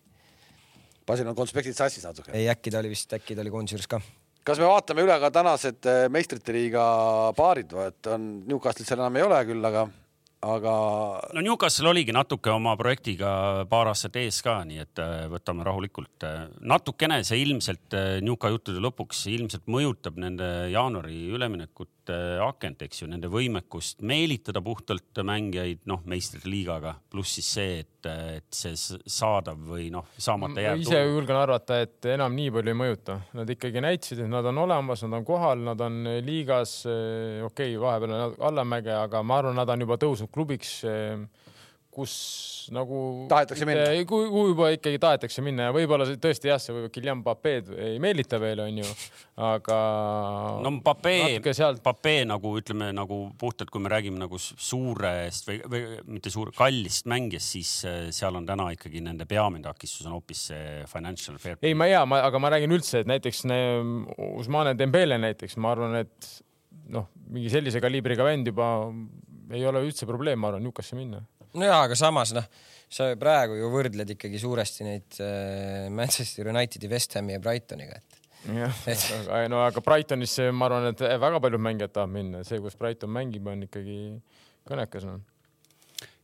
[1.06, 2.32] Basil on konspektid sassis natuke.
[2.32, 4.00] ei, äkki ta oli vist, äkki ta oli juures ka.
[4.44, 6.86] kas me vaatame üle ka tänased eh, meistrite liiga
[7.36, 9.86] paarid et on Newcastle'it seal enam ei ole küll, aga
[10.44, 10.74] aga.
[11.34, 16.26] no Newcastle oligi natuke oma projektiga paar aastat ees ka, nii et äh, võtame rahulikult.
[16.60, 23.02] natukene see ilmselt äh, Newca juttude lõpuks ilmselt mõjutab nende jaanuari üleminekut äh, akent, eks
[23.02, 28.76] ju, nende võimekust meelitada puhtalt mängijaid, noh, meistrite liigaga, pluss siis see, et, et see
[28.76, 30.84] saadav või noh, saamata jääb.
[30.84, 34.62] ise julgen arvata, et enam nii palju ei mõjuta, nad ikkagi näitasid, et nad on
[34.66, 39.58] olemas, nad on kohal, nad on liigas, okei okay,, vahepeal on allamäge, aga ma arvan,
[39.58, 40.80] nad on juba tõusnud klubiks,
[41.94, 42.14] kus
[42.74, 42.98] nagu
[43.30, 47.70] tahetakse minna, kuhu juba ikkagi tahetakse minna ja võib-olla tõesti jah, see võib Guillaume Papeed
[47.76, 48.86] ei meelita veel, onju,
[49.46, 49.78] aga.
[50.64, 51.82] no Papee, sealt...
[51.84, 55.82] Papee nagu ütleme nagu puhtalt, kui me räägime nagu suurest või, või
[56.16, 60.48] mitte suur, kallist mängijast, siis äh, seal on täna ikkagi nende peamine takistus on hoopis
[60.50, 61.60] see financial fair.
[61.62, 63.60] ei, ma ja, ma, aga ma räägin üldse, et näiteks ne,
[64.34, 66.32] Usmane Dembele näiteks, ma arvan, et
[66.94, 68.72] noh, mingi sellise kaliibriga vend juba
[69.52, 71.20] ei ole üldse probleem, ma arvan, Newcasse minna.
[71.54, 72.46] nojaa, aga samas noh,
[72.90, 78.20] sa praegu ju võrdled ikkagi suuresti neid äh, Manchester Unitedi, West Hami ja Brightoniga, et
[78.58, 78.80] jah,
[79.34, 83.12] aga no aga Brightonisse ma arvan, et väga paljud mängijad tahavad minna, see, kus Brighton
[83.14, 83.98] mängib, on ikkagi
[84.68, 85.22] kõnekas noh.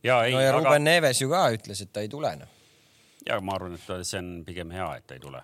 [0.05, 0.59] ja ei no, ja aga...
[0.59, 2.59] Ruben Neves ju ka ütles, et ta ei tule noh.
[3.27, 5.43] ja ma arvan, et see on pigem hea, et ta ei tule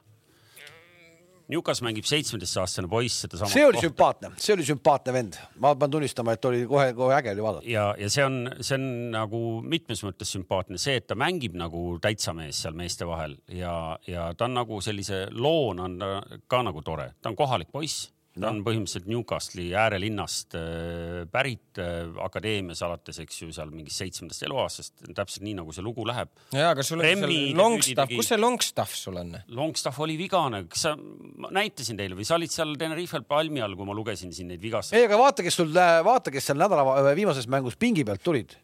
[1.48, 3.52] Newcastle mängib seitsmeteistaastane poiss sedasama.
[3.52, 7.46] see oli sümpaatne, see oli sümpaatne vend, ma pean tunnistama, et oli kohe-kohe äge oli
[7.46, 7.70] vaadata.
[7.72, 11.86] ja, ja see on, see on nagu mitmes mõttes sümpaatne, see, et ta mängib nagu
[12.04, 13.74] täitsa mees seal meeste vahel ja,
[14.08, 16.12] ja ta on nagu sellise loona on ta
[16.52, 18.10] ka nagu tore, ta on kohalik poiss,
[18.42, 24.46] ta on põhimõtteliselt Newcastle'i äärelinnast äh, pärit äh, akadeemias alates, eks ju, seal mingist seitsmendast
[24.48, 26.32] eluaastast, täpselt nii nagu see lugu läheb.
[26.54, 29.34] ja, aga sul on Premi seal Longstaff, kus see Longstaff sul on?
[29.58, 33.78] Longstaff oli vigane, kas sa, ma näitasin teile või sa olid seal Tenerifel palmi all,
[33.80, 35.00] kui ma lugesin siin neid vigastusi?
[35.00, 36.86] ei, aga vaata, kes sul, vaata, kes seal nädala
[37.18, 38.58] viimases mängus pingi pealt tulid.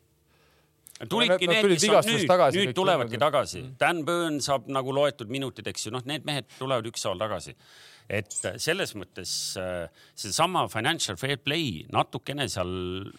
[1.10, 3.26] tulidki need, mis on nüüd, nüüd tulevadki tulevad.
[3.26, 3.64] tagasi.
[3.80, 7.58] Dan Burn saab nagu loetud minutid, eks ju, noh, need mehed tulevad ükshaaval tagasi.
[8.14, 12.70] Et selles mõttes äh, seesama financial fair play natukene seal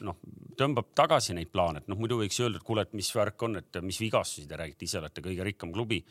[0.05, 0.21] noh,
[0.59, 3.59] tõmbab tagasi neid plaane, et noh, muidu võiks öelda, et kuule, et mis värk on,
[3.63, 6.03] et mis vigastusi te räägite, ise olete kõige rikkam klubi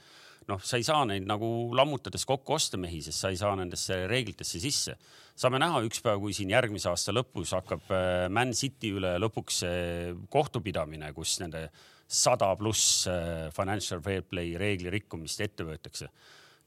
[0.50, 4.04] noh, sa ei saa neid nagu lammutades kokku osta mehi, sest sa ei saa nendesse
[4.10, 4.96] reeglitesse sisse.
[5.36, 9.64] saame näha üks päev, kui siin järgmise aasta lõpus hakkab äh, Man City üle lõpuks
[9.64, 11.68] see kohtupidamine, kus nende
[12.08, 16.10] sada pluss äh, financial fair play reegli rikkumist ette võetakse.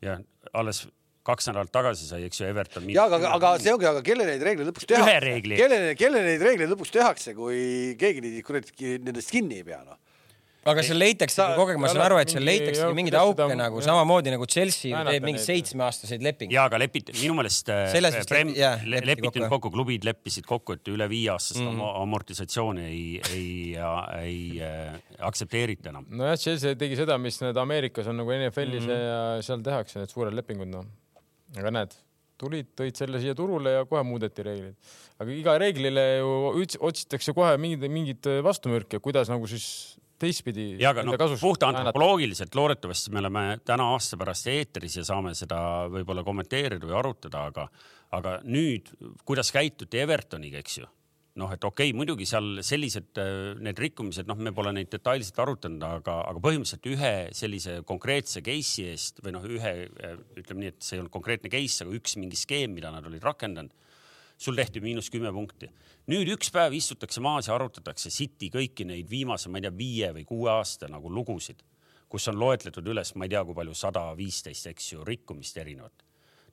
[0.02, 0.18] ja
[0.52, 0.86] alles
[1.27, 2.87] kaks nädalat tagasi sai, eks ju, Everton.
[2.95, 5.11] ja aga, aga see ongi, aga kelle neid reegleid lõpuks tehakse?
[5.11, 5.59] Ühe reegli.
[5.59, 9.99] kelle, kelle neid reegleid lõpuks tehakse, kui keegi neid kuradi nendest kinni ei pea, noh.
[10.66, 13.79] aga seal leitaksegi kogu aeg, ma saan aru, et seal mingi- leitaksegi mingeid auke nagu
[13.79, 13.87] jah.
[13.89, 16.57] samamoodi nagu Chelsea Väänata teeb mingeid seitsmeaastaseid lepinguid.
[16.57, 20.07] ja aga lepiti, minu meelest äh, Prem- jah, le- lepiti lepiti kokku, kokku, kokku, klubid
[20.07, 21.83] leppisid kokku, et üle viieaastast mm.
[22.03, 23.49] amortisatsiooni ei, ei,
[24.22, 24.95] ei äh,
[25.31, 26.07] aktsepteerita enam.
[26.11, 29.11] nojah, Chelsea tegi seda, mis need Ameerikas on nagu NFL-is mm -hmm.
[29.11, 30.87] ja seal tehakse need suured lepingud, noh.
[31.55, 31.94] Aga näed,
[32.40, 34.97] tulid, tõid selle siia turule ja kohe muudeti reegleid.
[35.22, 40.66] aga iga reeglile ju otsitakse kohe mingit, mingit vastumürki, kuidas nagu siis teistpidi.
[40.80, 45.59] ja aga noh, puht antropoloogiliselt loodetavasti me oleme täna aasta pärast eetris ja saame seda
[45.92, 47.68] võib-olla kommenteerida või arutada, aga,
[48.16, 48.92] aga nüüd,
[49.28, 50.90] kuidas käituti Evertoniga, eks ju
[51.41, 55.39] noh, et okei okay,, muidugi seal sellised äh, need rikkumised, noh, me pole neid detailselt
[55.45, 60.72] arutanud, aga, aga põhimõtteliselt ühe sellise konkreetse case'i eest või noh, ühe äh, ütleme nii,
[60.74, 63.74] et see ei olnud konkreetne case, aga üks mingi skeem, mida nad olid rakendanud
[64.37, 65.70] sul tehti miinus kümme punkti.
[66.12, 70.12] nüüd üks päev istutakse maas ja arutatakse City kõiki neid viimase, ma ei tea, viie
[70.14, 71.62] või kuue aasta nagu lugusid,
[72.09, 76.05] kus on loetletud üles, ma ei tea, kui palju, sada viisteist, eks ju, rikkumist erinevat.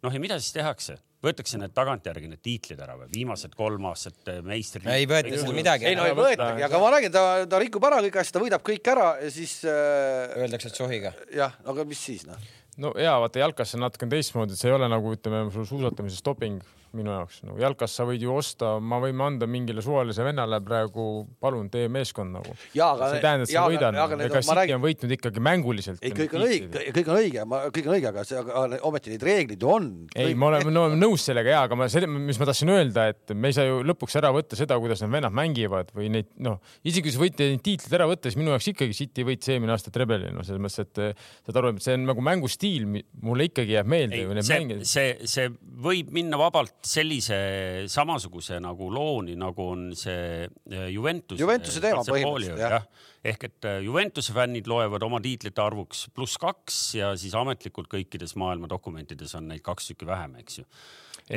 [0.04, 1.00] noh, ja mida siis tehakse?
[1.24, 4.84] võetakse need tagantjärgi need tiitlid ära või viimased kolm aastat äh, meistri.
[4.92, 8.02] ei võeta seal midagi ei no ei võetagi, aga ma räägin, ta, ta rikub ära
[8.04, 11.14] kõik asjad, ta võidab kõik ära ja siis äh, Öeldakse, et sohiga.
[11.32, 12.50] jah, aga mis siis noh.
[12.84, 16.26] no ja vaata jalkas on natukene teistmoodi, et see ei ole nagu ütleme, sul suusatamises
[16.26, 16.60] doping
[16.98, 21.06] minu jaoks nagu jalkas sa võid ju osta, ma võime anda mingile suvalisele vennale praegu,
[21.42, 22.56] palun tee meeskond nagu.
[22.70, 26.00] See ei tähenda, et sa võidad ega City räägin- on võitnud ikkagi mänguliselt.
[26.02, 29.14] ei, kõik on õige, kõik on õige, ma, kõik on õige, aga see, aga ometi
[29.14, 29.90] neid reegleid ju on.
[30.16, 33.34] ei, ma olen no, nõus sellega ja, aga ma selle, mis ma tahtsin öelda, et
[33.36, 36.60] me ei saa ju lõpuks ära võtta seda, kuidas need vennad mängivad või neid noh,
[36.84, 39.74] isegi kui sa võite neid tiitlid ära võtta, siis minu jaoks ikkagi City võitis eelmine
[39.76, 42.88] aasta Trebeli, noh, selles mõttes, et eh, saad aru, et see on nagu mängustiil,
[43.24, 45.50] mulle ikkagi jääb meelde see see, see
[45.84, 47.38] võib minna vabalt sellise
[47.92, 51.40] samasuguse nagu looni, nagu on see äh, Juventus.
[51.40, 52.76] Juventuse teema põhimõtteliselt, jah.
[52.78, 53.06] jah.
[53.34, 58.36] ehk et äh, Juventuse fännid loevad oma tiitlite arvuks pluss kaks ja siis ametlikult kõikides
[58.40, 60.68] maailma dokumentides on neid kaks tükki vähem, eks ju.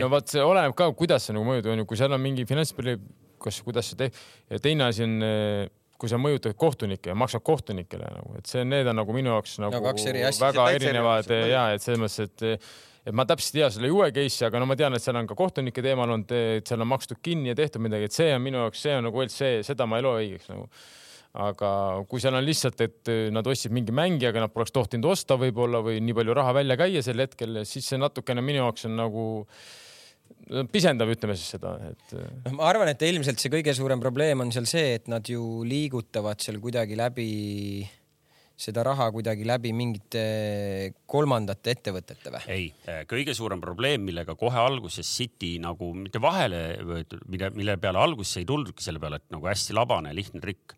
[0.02, 3.06] no vot, see oleneb ka, kuidas see nagu mõjub, onju, kui seal on mingi finantsprobleem,
[3.42, 4.20] kas, kuidas see teeb
[4.50, 5.16] ja teine asi on,
[5.96, 9.56] kui sa mõjutad kohtunikke ja maksad kohtunikele nagu, et see, need on nagu minu jaoks
[9.62, 10.50] nagu kaks eri asja.
[10.50, 12.68] väga erinevad ja et selles mõttes, et
[13.06, 15.28] et ma täpselt ei tea selle Juve case'i, aga no ma tean, et seal on
[15.30, 18.42] ka kohtunike teemal olnud, et seal on makstud kinni ja tehtud midagi, et see on
[18.42, 20.68] minu jaoks, see on nagu see, seda ma ei loe õigeks nagu.
[21.36, 21.70] Aga
[22.08, 25.82] kui seal on lihtsalt, et nad ostsid mingi mängija, aga nad poleks tohtinud osta võib-olla
[25.84, 29.26] või nii palju raha välja käia sel hetkel, siis see natukene minu jaoks on nagu
[30.72, 34.54] pisendab, ütleme siis seda, et noh, ma arvan, et ilmselt see kõige suurem probleem on
[34.54, 37.28] seal see, et nad ju liigutavad seal kuidagi läbi
[38.56, 40.22] seda raha kuidagi läbi mingite
[41.08, 42.42] kolmandate ettevõtete või?
[42.52, 42.70] ei,
[43.08, 46.62] kõige suurem probleem, millega kohe alguses City nagu mitte vahele
[47.28, 50.72] mille, mille peale alguses ei tuldudki selle peale, et nagu hästi labane lihtne trikk,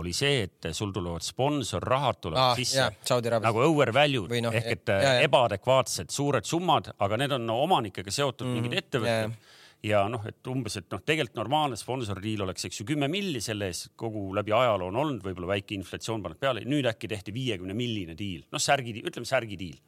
[0.00, 4.92] oli see, et sul tulevad sponsorrahad tulevad ah, sisse jah, nagu overvalued noh, ehk et
[4.92, 5.24] ja, ja.
[5.24, 9.50] ebaadekvaatsed suured summad, aga need on no, omanikega seotud mm, mingid ettevõtted
[9.82, 13.70] ja, noh, et umbes, et noh, tegelikult normaalne sponsordiil oleks, eks ju, kümme milli selle
[13.72, 17.74] eest kogu läbi ajaloo on olnud, võib-olla väike inflatsioon paneb peale, nüüd äkki tehti viiekümne
[17.74, 19.80] milline diil, noh särgi, ütleme särgidiil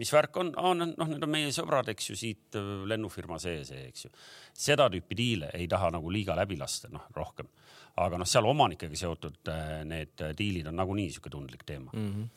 [0.00, 3.72] mis värk on oh,, noh, need on meie sõbrad, eks ju, siit äh, lennufirma sees,
[3.74, 4.10] eks ju.
[4.66, 7.48] seda tüüpi diile ei taha nagu liiga läbi lasta, noh rohkem.
[8.00, 12.12] aga noh, seal omanikega seotud äh, need äh, diilid on nagunii sihuke tundlik teema mm.
[12.12, 12.28] -hmm.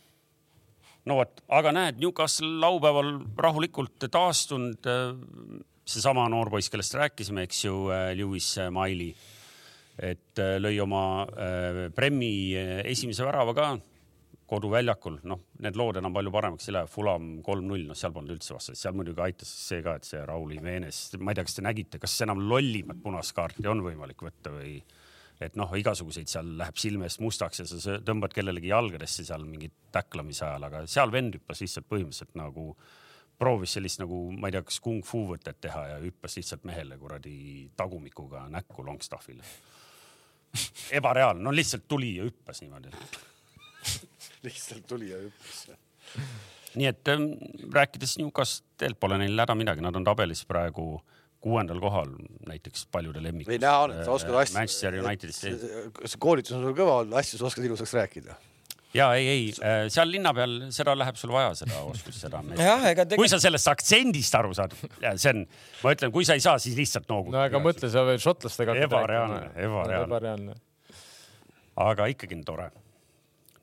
[1.12, 4.92] no vot, aga näed, Newcastle laupäeval rahulikult taastunud.
[5.86, 7.78] Seesama noor poiss, kellest rääkisime, eks ju,
[8.18, 9.14] Lewis Miley,
[10.00, 11.02] et lõi oma
[11.96, 12.32] Premi
[12.88, 13.68] esimese värava ka
[14.54, 16.90] koduväljakul, noh, need lood enam palju paremaks ei lähe.
[16.92, 20.60] Fulam kolm-null, noh, seal polnud üldse vastu, seal muidugi aitas see ka, et see Rauli
[20.62, 24.54] Veenes, ma ei tea, kas te nägite, kas enam lollimat punast kaarti on võimalik võtta
[24.54, 24.76] või
[25.44, 29.72] et noh, igasuguseid seal läheb silme eest mustaks ja sa tõmbad kellelegi jalgadesse seal mingi
[29.96, 32.70] täklamise ajal, aga seal vend hüppas lihtsalt põhimõtteliselt nagu
[33.40, 36.98] proovis sellist nagu, ma ei tea, kas kung fu võtet teha ja hüppas lihtsalt mehele
[37.02, 39.44] kuradi tagumikuga näkku Longstaffile.
[40.92, 42.94] ebareaalne, no lihtsalt tuli ja hüppas niimoodi
[44.44, 45.66] lihtsalt tuli ja hüppas.
[46.76, 47.26] nii et ähm,
[47.74, 51.02] rääkides Newcastle'ilt pole neil häda midagi, nad on tabelis praegu
[51.44, 52.14] kuuendal kohal
[52.48, 53.50] näiteks paljude lemmik.
[53.50, 54.58] ei näha on, et sa oskad asju.
[54.58, 55.44] Manchester Unitedist.
[55.44, 58.38] see koolitus on sul kõva olnud, asju sa oskad ilusaks rääkida
[58.98, 62.44] ja ei, ei äh, seal linna peal, seda läheb sul vaja, seda oskust, seda.
[62.54, 63.18] tegelikult.
[63.22, 64.76] kui sa sellest aktsendist aru saad,
[65.16, 65.44] see on,
[65.84, 67.38] ma ütlen, kui sa ei saa, siis lihtsalt nooguta.
[67.38, 68.78] no aga mõtle, sa veel šotlastega.
[68.86, 70.56] ebareaalne, ebareaalne,
[71.90, 72.72] aga ikkagi on tore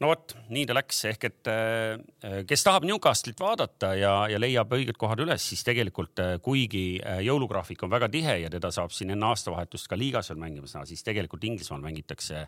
[0.00, 4.72] no vot, nii ta läks, ehk et äh, kes tahab Newcastle'it vaadata ja, ja leiab
[4.76, 8.94] õiged kohad üles, siis tegelikult äh, kuigi äh, jõulugraafik on väga tihe ja teda saab
[8.96, 12.46] siin enne aastavahetust ka liigas veel mängimas näha, siis tegelikult Inglismaal mängitakse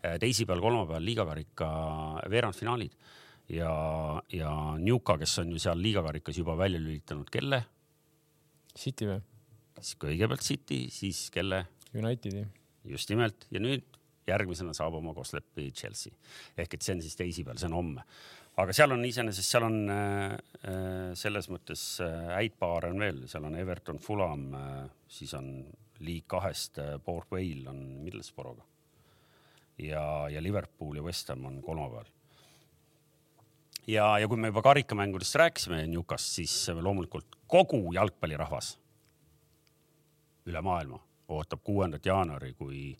[0.00, 1.70] teisipäeval, kolmapäeval liigakarika
[2.30, 2.94] veerandfinaalid
[3.52, 3.72] ja,
[4.32, 7.62] ja Newca, kes on ju seal liigakarikas juba välja lülitanud, kelle?
[8.78, 9.20] City või?
[9.80, 11.64] siis kõigepealt City, siis kelle?
[11.96, 12.44] Unitedi.
[12.86, 13.86] just nimelt ja nüüd
[14.30, 16.14] järgmisena saab oma Koslepi Chelsea
[16.56, 18.04] ehk et see on siis teisipäeval, see on homme.
[18.60, 20.36] aga seal on iseenesest, seal on äh,
[20.70, 25.50] äh selles mõttes äh, häid paare on veel, seal on Everton, Fulham äh,, siis on
[26.00, 28.68] League kahest äh, Port Vale on Middlesbrough'ga
[29.82, 32.08] ja, ja Liverpool ja West Ham on kolmapäeval
[33.86, 38.74] ja, ja kui me juba karikamängudest rääkisime Newcast, siis loomulikult kogu jalgpallirahvas
[40.50, 41.00] üle maailma
[41.30, 42.90] ootab kuuendat jaanuari, kui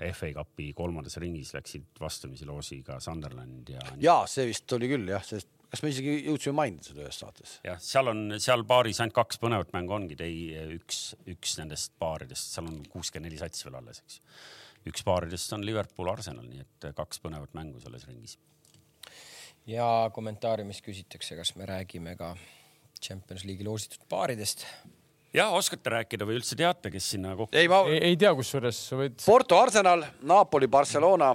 [0.00, 3.82] FA Cupi kolmandas ringis läksid vastamisi loosiga Sunderland ja.
[4.00, 7.58] ja see vist oli küll jah, sest kas me isegi jõudsime mainida seda ühes saates?
[7.66, 10.38] jah, seal on, seal paaris ainult kaks põnevat mängu ongi, tei
[10.76, 14.20] üks, üks nendest paaridest, seal on kuuskümmend neli satsi veel alles, eks.
[14.88, 18.38] Üks paaridest on Liverpool, Arsenal, nii et kaks põnevat mängu selles ringis.
[19.66, 22.34] ja kommentaariumis küsitakse, kas me räägime ka
[23.00, 24.66] Champions League'i loositud paaridest
[25.34, 27.56] ja oskate rääkida või üldse teate, kes sinna kokku?
[27.56, 27.82] ei, ma...
[27.88, 29.20] ei, ei tea, kusjuures sa võid.
[29.24, 31.34] Porto Arsenal, Napoli, Barcelona,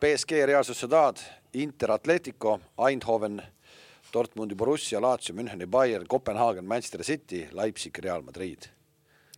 [0.00, 1.20] BSG, Real Sociedad,
[1.60, 2.58] Inter, Atletico,
[2.88, 3.40] Eindhoven,
[4.14, 8.70] Dortmundi, Borussia, Lazio, Müncheni, Bayern, Kopenhaagen, Manchester City, Leipzig, Real Madrid.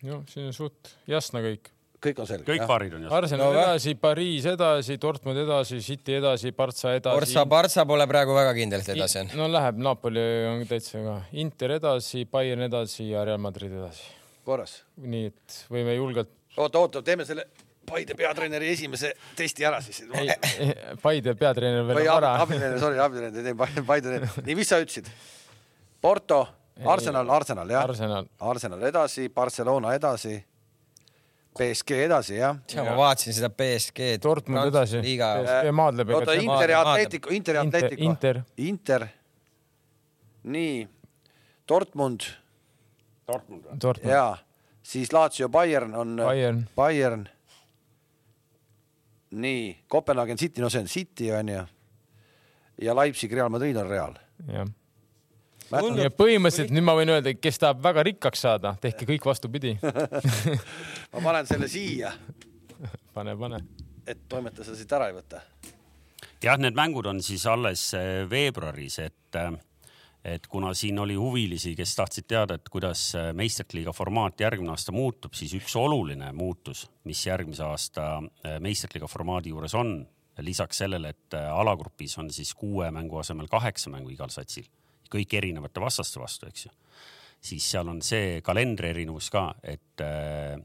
[0.02, 1.72] noh, siin on suht jasna kõik
[2.06, 2.46] kõik on selge.
[2.48, 3.18] kõik paarid on jasna.
[3.18, 7.34] Arsenal no, edasi, Pariis edasi, Dortmund edasi, City edasi, Partsa edasi.
[7.34, 9.30] Barca, Barca pole praegu väga kindlalt edasi on.
[9.40, 11.18] no läheb, Napoli on täitsa ka.
[11.42, 14.10] Inter edasi, Bayern edasi ja Real Madrid edasi.
[14.46, 14.80] korras.
[15.02, 16.32] nii et võime julgelt.
[16.56, 17.48] oota, oota, teeme selle
[17.86, 20.02] Paide peatreeneri esimese testi ära siis.
[21.04, 22.32] Paide peatreener veel on vara.
[22.42, 25.06] abilitreener, sorry, abilitreener, Paide, nii, mis sa ütlesid?
[26.02, 26.40] Porto,
[26.84, 27.86] Arsenal, Arsenal jah?
[27.86, 28.26] Arsenal.
[28.50, 30.34] Arsenal edasi, Barcelona edasi
[31.58, 32.58] BSG edasi jah.
[32.84, 34.22] ma vaatasin seda BSG-d.
[34.22, 35.02] Dortmund edasi.
[35.04, 36.10] BSG maadleb.
[36.16, 38.02] oota, Inter ja Atletico, Inter ja Atletico.
[38.02, 38.42] Inter.
[38.56, 39.06] Inter.
[40.56, 40.88] nii,
[41.68, 42.28] Dortmund.
[43.26, 43.78] Dortmund või?
[43.82, 44.12] Dortmund.
[44.12, 44.36] ja,
[44.82, 46.16] siis Lazio Bayern on.
[46.22, 46.64] Bayern.
[46.76, 47.28] Bayern.
[49.30, 51.66] nii, Kopenhaagen City, no see on City onju.
[52.82, 54.18] ja Leipzig, Real Madrid on Real.
[54.46, 54.68] jah
[55.70, 59.74] ja põhimõtteliselt nüüd ma võin öelda, kes tahab väga rikkaks saada, tehke kõik vastupidi
[61.12, 62.12] ma panen selle siia.
[63.16, 63.62] pane, pane.
[64.06, 65.42] et toimetaja seda siit ära ei võta.
[66.42, 69.52] jah, need mängud on siis alles äh, veebruaris, et, äh,
[70.36, 74.94] et kuna siin oli huvilisi, kes tahtsid teada, et kuidas äh, meistriliiga formaat järgmine aasta
[74.94, 78.20] muutub, siis üks oluline muutus, mis järgmise aasta
[78.62, 79.98] meistriliiga formaadi juures on,
[80.44, 84.66] lisaks sellele, et alagrupis on siis kuue mängu asemel kaheksa mängu igal satsil
[85.12, 86.72] kõik erinevate vastaste vastu, eks ju.
[87.46, 90.56] siis seal on see kalendri erinevus ka, et äh,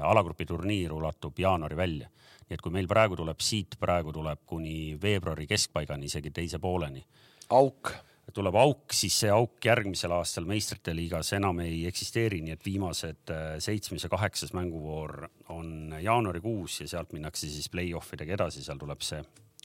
[0.00, 2.08] alagrupi turniir ulatub jaanuari välja.
[2.48, 7.04] nii et kui meil praegu tuleb siit, praegu tuleb kuni veebruari keskpaigani, isegi teise pooleni.
[7.50, 7.92] auk
[8.32, 13.32] tuleb auk, siis see auk järgmisel aastal meistrite liigas enam ei eksisteeri, nii et viimased
[13.34, 18.80] äh, seitsmes ja kaheksas mänguvoor on jaanuarikuus ja sealt minnakse siis play-off idega edasi, seal
[18.80, 19.20] tuleb see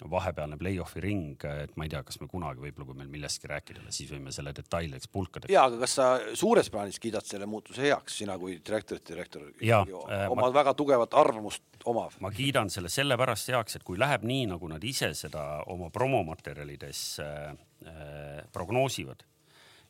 [0.06, 3.86] vahepealne play-off'i ring, et ma ei tea, kas me kunagi võib-olla, kui meil millestki rääkida,
[3.93, 5.52] siis võime selle detaile eks pulkadeks.
[5.52, 9.48] ja, aga kas sa suures plaanis kiidad selle muutuse heaks, sina kui direktorite direktor?
[9.58, 10.54] Äh, omad ma...
[10.60, 12.18] väga tugevat arvamust omav.
[12.22, 17.06] ma kiidan selle sellepärast heaks, et kui läheb nii, nagu nad ise seda oma promomaterjalides
[17.24, 17.48] äh,
[17.88, 19.26] äh, prognoosivad,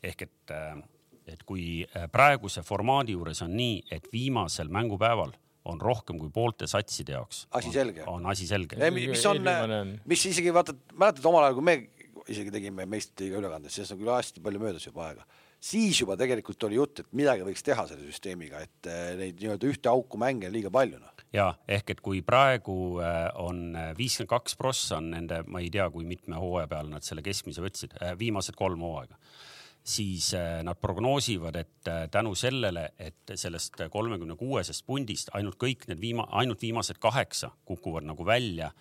[0.03, 0.77] ehk et äh,
[1.27, 5.33] et kui äh, praeguse formaadi juures on nii, et viimasel mängupäeval
[5.67, 7.45] on rohkem kui poolte satside jaoks.
[7.59, 8.05] asi selge.
[8.07, 8.79] on asi selge.
[8.95, 9.51] mis on,
[10.05, 11.77] mis isegi vaata, mäletad omal ajal, kui me
[12.27, 15.27] isegi tegime meistritiiga ülekandes, sellest on küll hästi palju möödas juba aega,
[15.63, 19.69] siis juba tegelikult oli jutt, et midagi võiks teha selle süsteemiga, et eh, neid nii-öelda
[19.69, 23.91] ühte auku mänge on liiga palju noh ja ehk et kui praegu eh, on eh,
[23.97, 27.63] viiskümmend kaks prossa on nende, ma ei tea, kui mitme hooaja peale nad selle keskmise
[27.63, 29.19] võtsid, viimased kolm hooaega
[29.87, 35.87] siis äh, nad prognoosivad, et äh, tänu sellele, et sellest kolmekümne kuuesest pundist ainult kõik
[35.87, 38.71] need viima-, ainult viimased kaheksa kukuvad nagu välja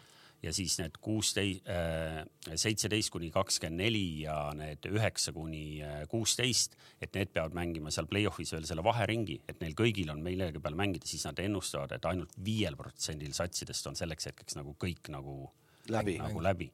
[0.42, 2.24] ja siis need kuusteist, äh,
[2.58, 5.78] seitseteist kuni kakskümmend neli ja need üheksa kuni
[6.10, 10.62] kuusteist, et need peavad mängima seal play-off'is veel selle vaheringi, et neil kõigil on millegi
[10.62, 15.14] peal mängida, siis nad ennustavad, et ainult viiel protsendil satsidest on selleks hetkeks nagu kõik
[15.14, 15.38] nagu
[15.86, 16.70] läbi, nagu läbi.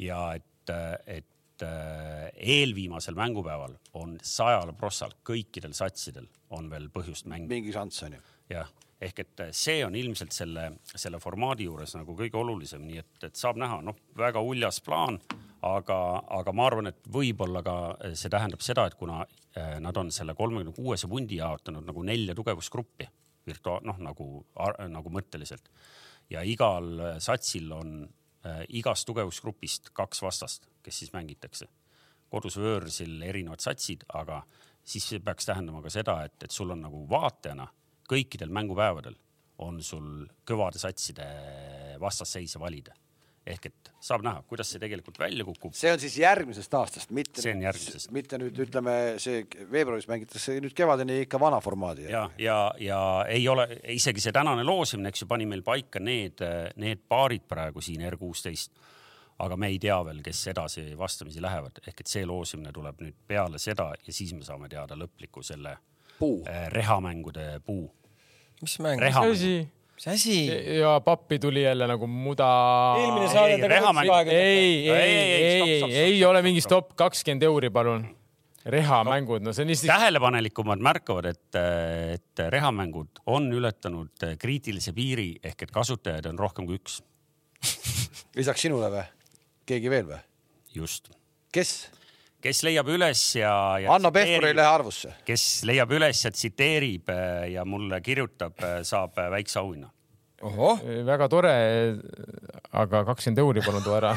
[0.00, 7.26] Ja et, et et äh, eelviimasel mängupäeval on sajal prossal kõikidel satsidel on veel põhjust
[7.26, 7.54] mängida.
[7.54, 8.20] mingi šanss on ju.
[8.50, 8.68] jah,
[9.00, 13.16] ehk et äh, see on ilmselt selle, selle formaadi juures nagu kõige olulisem, nii et,
[13.30, 15.18] et saab näha, noh, väga uljas plaan,
[15.64, 15.98] aga,
[16.38, 17.76] aga ma arvan, et võib-olla ka
[18.12, 22.36] see tähendab seda, et kuna äh, nad on selle kolmekümne kuuese vundi jaotanud nagu nelja
[22.36, 23.08] tugevusgruppi
[23.48, 24.30] virtua-, noh nagu,
[24.92, 25.72] nagu mõtteliselt
[26.30, 28.00] ja igal satsil on
[28.44, 31.68] äh, igast tugevusgrupist kaks vastast kes siis mängitakse.
[32.30, 34.40] kodus võõrsil erinevad satsid, aga
[34.84, 37.68] siis see peaks tähendama ka seda, et, et sul on nagu vaatajana
[38.10, 39.14] kõikidel mängupäevadel
[39.62, 41.26] on sul kõvade satside
[42.02, 42.94] vastasseise valida
[43.46, 45.74] ehk et saab näha, kuidas see tegelikult välja kukub.
[45.76, 48.10] see on siis järgmisest aastast, mitte, see on järgmisest.
[48.14, 52.08] mitte nüüd ütleme, see veebruaris mängitakse nüüd kevadeni ikka vana formaadi.
[52.10, 56.42] ja, ja, ja ei ole isegi see tänane loosimine, eks ju, pani meil paika need,
[56.82, 58.74] need paarid praegu siin R kuusteist
[59.38, 63.16] aga me ei tea veel, kes edasi vastamisi lähevad, ehk et see loosimine tuleb nüüd
[63.28, 65.76] peale seda ja siis me saame teada lõpliku selle
[66.18, 66.42] puu.
[66.48, 67.90] Eh, rehamängude puu.
[68.62, 69.02] mis mäng?
[69.02, 69.54] mis asi?
[69.94, 70.36] mis asi?
[70.78, 72.48] ja pappi tuli jälle nagu muda.
[73.00, 74.12] eelmine saade ta rehamäng.
[74.28, 78.06] ei, ei, ei, ei, ei ole mingi stopp, kakskümmend euri, palun.
[78.66, 79.92] rehamängud, no see on lihtsalt.
[79.92, 81.60] tähelepanelikumad märkavad, et,
[82.16, 87.02] et rehamängud on ületanud kriitilise piiri ehk et kasutajaid on rohkem kui üks
[88.36, 89.04] lisaks sinule või?
[89.66, 90.22] Keegi veel või?
[90.76, 91.10] just.
[91.54, 91.76] kes?
[92.46, 93.52] kes leiab üles ja,
[93.82, 93.90] ja.
[93.94, 95.16] Hanno Pevkur ei lähe arvusse.
[95.26, 99.90] kes leiab üles ja tsiteerib äh, ja mulle kirjutab, äh, saab äh, väikse auhinna.
[100.46, 101.54] ohoh, väga tore.
[102.76, 104.12] aga kakskümmend euri palun too ära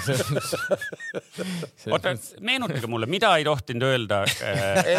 [1.96, 4.22] oota, meenutage mulle, mida ei tohtinud öelda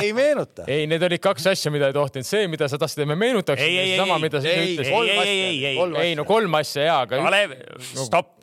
[0.01, 0.65] ei meenuta.
[0.67, 3.87] ei, need olid kaks asja, mida ei tohtinud, see, mida sa tahtsid, et me meenutaksime,
[4.01, 4.91] sama, mida sa ütlesid.
[4.91, 7.21] ei, ei, ei, ei, ei, no kolm asja ja, aga.
[7.29, 7.59] Kalev,
[7.93, 8.40] stopp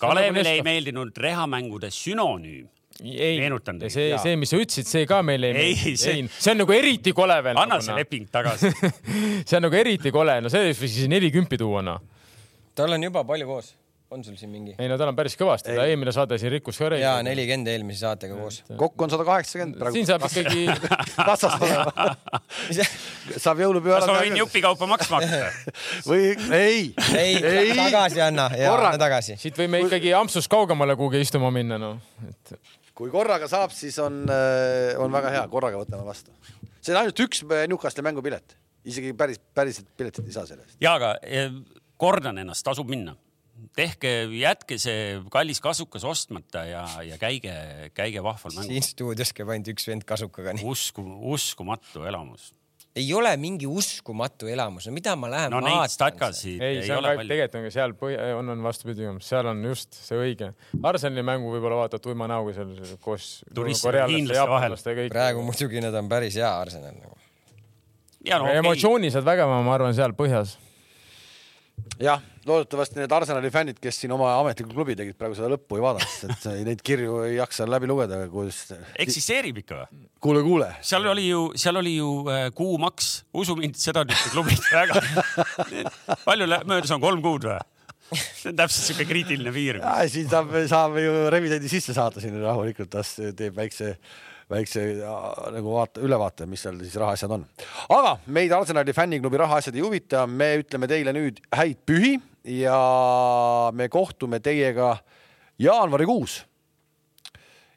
[0.00, 2.66] Kalevile ei meeldinud rehamängude sünonüüm.
[3.04, 5.96] ei, see, see, mis sa ütlesid, see ka meile ei meeldi.
[6.00, 6.28] See...
[6.32, 7.58] see on nagu eriti kole veel.
[7.60, 8.70] anna see leping tagasi
[9.48, 12.00] see on nagu eriti kole, no see võiks siis neli kümpi tuua, noh.
[12.76, 13.74] tal on juba palju koos
[14.10, 14.74] on sul siin mingi?
[14.78, 17.04] ei no tal on päris kõvasti, ta eelmine saade siin rikkus ka reegleid.
[17.04, 18.60] jaa, nelikümmend eelmise saatega koos.
[18.78, 19.98] kokku on sada kaheksakümmend praegu.
[19.98, 20.66] siin saab ikkagi
[21.28, 22.06] kassast olema
[23.46, 25.74] saab jõulupüha kas ma võin jupikaupa maksma hakata?
[26.10, 29.38] või ei, ei, ei., tagasi anna, anna tagasi.
[29.42, 31.98] siit võime ikkagi ampsust kaugemale kuhugi istuma minna, noh
[32.28, 32.54] et....
[32.94, 36.34] kui korraga saab, siis on, äh, on väga hea, korraga võtame vastu.
[36.78, 38.54] see on ainult üks Newcastle'i mängupilet,
[38.86, 40.78] isegi päris, päriselt piletit ei saa selle eest.
[40.78, 41.50] ja, aga eh,
[41.98, 43.18] kordan ennast, tasub minna
[43.76, 47.54] tehke, jätke see kallis kasukas ostmata ja, ja käige,
[47.96, 48.70] käige vahval mängul.
[48.70, 50.54] siin stuudios käib ainult üks vend kasukaga.
[50.64, 52.52] usku, uskumatu elamus.
[52.96, 56.36] ei ole mingi uskumatu elamus, no mida ma lähen no, vaatan.
[56.60, 57.32] ei, ei ole palju.
[57.32, 60.52] tegelikult on ka seal põhja, on, on vastupidi, seal on just see õige.
[60.82, 63.40] Arsenali mängu võib-olla vaatad tuima näoga seal koos
[64.36, 64.46] ja
[65.12, 67.18] praegu muidugi nad on päris hea Arsenal nagu.
[68.26, 70.56] No, emotsioonid saad vägeva, ma arvan, seal põhjas
[72.02, 75.84] jah, loodetavasti need Arsenali fännid, kes siin oma ametlikku klubi tegid, praegu seda lõppu ei
[75.84, 78.60] vaadanud, sest neid kirju ei jaksa läbi lugeda, kuidas.
[79.02, 80.02] eksisteerib ikka või?
[80.26, 80.68] kuule, kuule.
[80.86, 85.00] seal oli ju, seal oli ju äh, kuumaks, usu mind, seda tüüpi klubid väga.
[86.24, 87.58] palju möödas on, kolm kuud või?
[88.12, 89.80] see on täpselt siuke kriitiline piir.
[90.12, 93.96] siin saab, saab ju revidendi sisse saata siin rahulikult, tas teeb väikse
[94.50, 94.82] väikse
[95.54, 97.46] nagu vaata, ülevaate, mis seal siis rahaasjad on.
[97.88, 102.16] aga meid Arsenali fänniklubi rahaasjad ei huvita, me ütleme teile nüüd häid pühi
[102.56, 102.76] ja
[103.74, 104.96] me kohtume teiega
[105.58, 106.44] jaanuarikuus.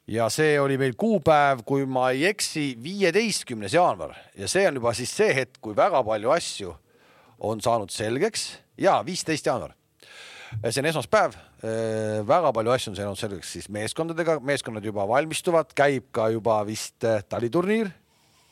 [0.07, 4.93] ja see oli meil kuupäev, kui ma ei eksi, viieteistkümnes jaanuar ja see on juba
[4.93, 6.78] siis see hetk, kui väga palju asju
[7.39, 9.78] on saanud selgeks ja viisteist jaanuar.
[10.70, 11.38] See on esmaspäev,
[12.28, 17.06] väga palju asju on saanud selgeks siis meeskondadega, meeskonnad juba valmistuvad, käib ka juba vist
[17.08, 17.91] eh, taliturniir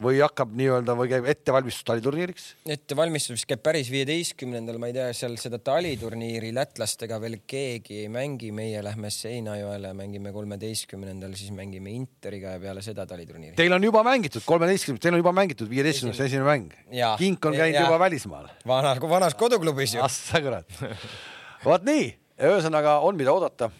[0.04, 2.44] või hakkab nii-öelda või käib ettevalmistus taliturniiriks?
[2.70, 8.52] ettevalmistus käib päris viieteistkümnendal, ma ei tea, seal seda taliturniiri lätlastega veel keegi ei mängi,
[8.56, 13.56] meie lähme Seinajoele, mängime kolmeteistkümnendal, siis mängime Interiga ja peale seda taliturniiri.
[13.58, 16.78] Teil on juba mängitud kolmeteistkümnendal, teil on juba mängitud viieteistkümnendast esimene mäng.
[17.18, 17.88] kink on käinud ja.
[17.88, 18.54] juba välismaal.
[18.68, 20.06] vanal, vanas koduklubis ju.
[20.06, 20.70] ah sa kurat.
[21.66, 22.10] vot nii,
[22.50, 23.72] ühesõnaga on, mida oodata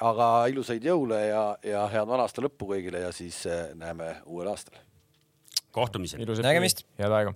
[0.00, 4.48] aga ilusaid jõule ja, ja head vana aasta lõppu kõigile ja siis eh, näeme uuel
[4.52, 4.80] aastal
[5.76, 6.26] kohtumiseni.
[6.42, 6.84] nägemist.
[6.98, 7.34] head aega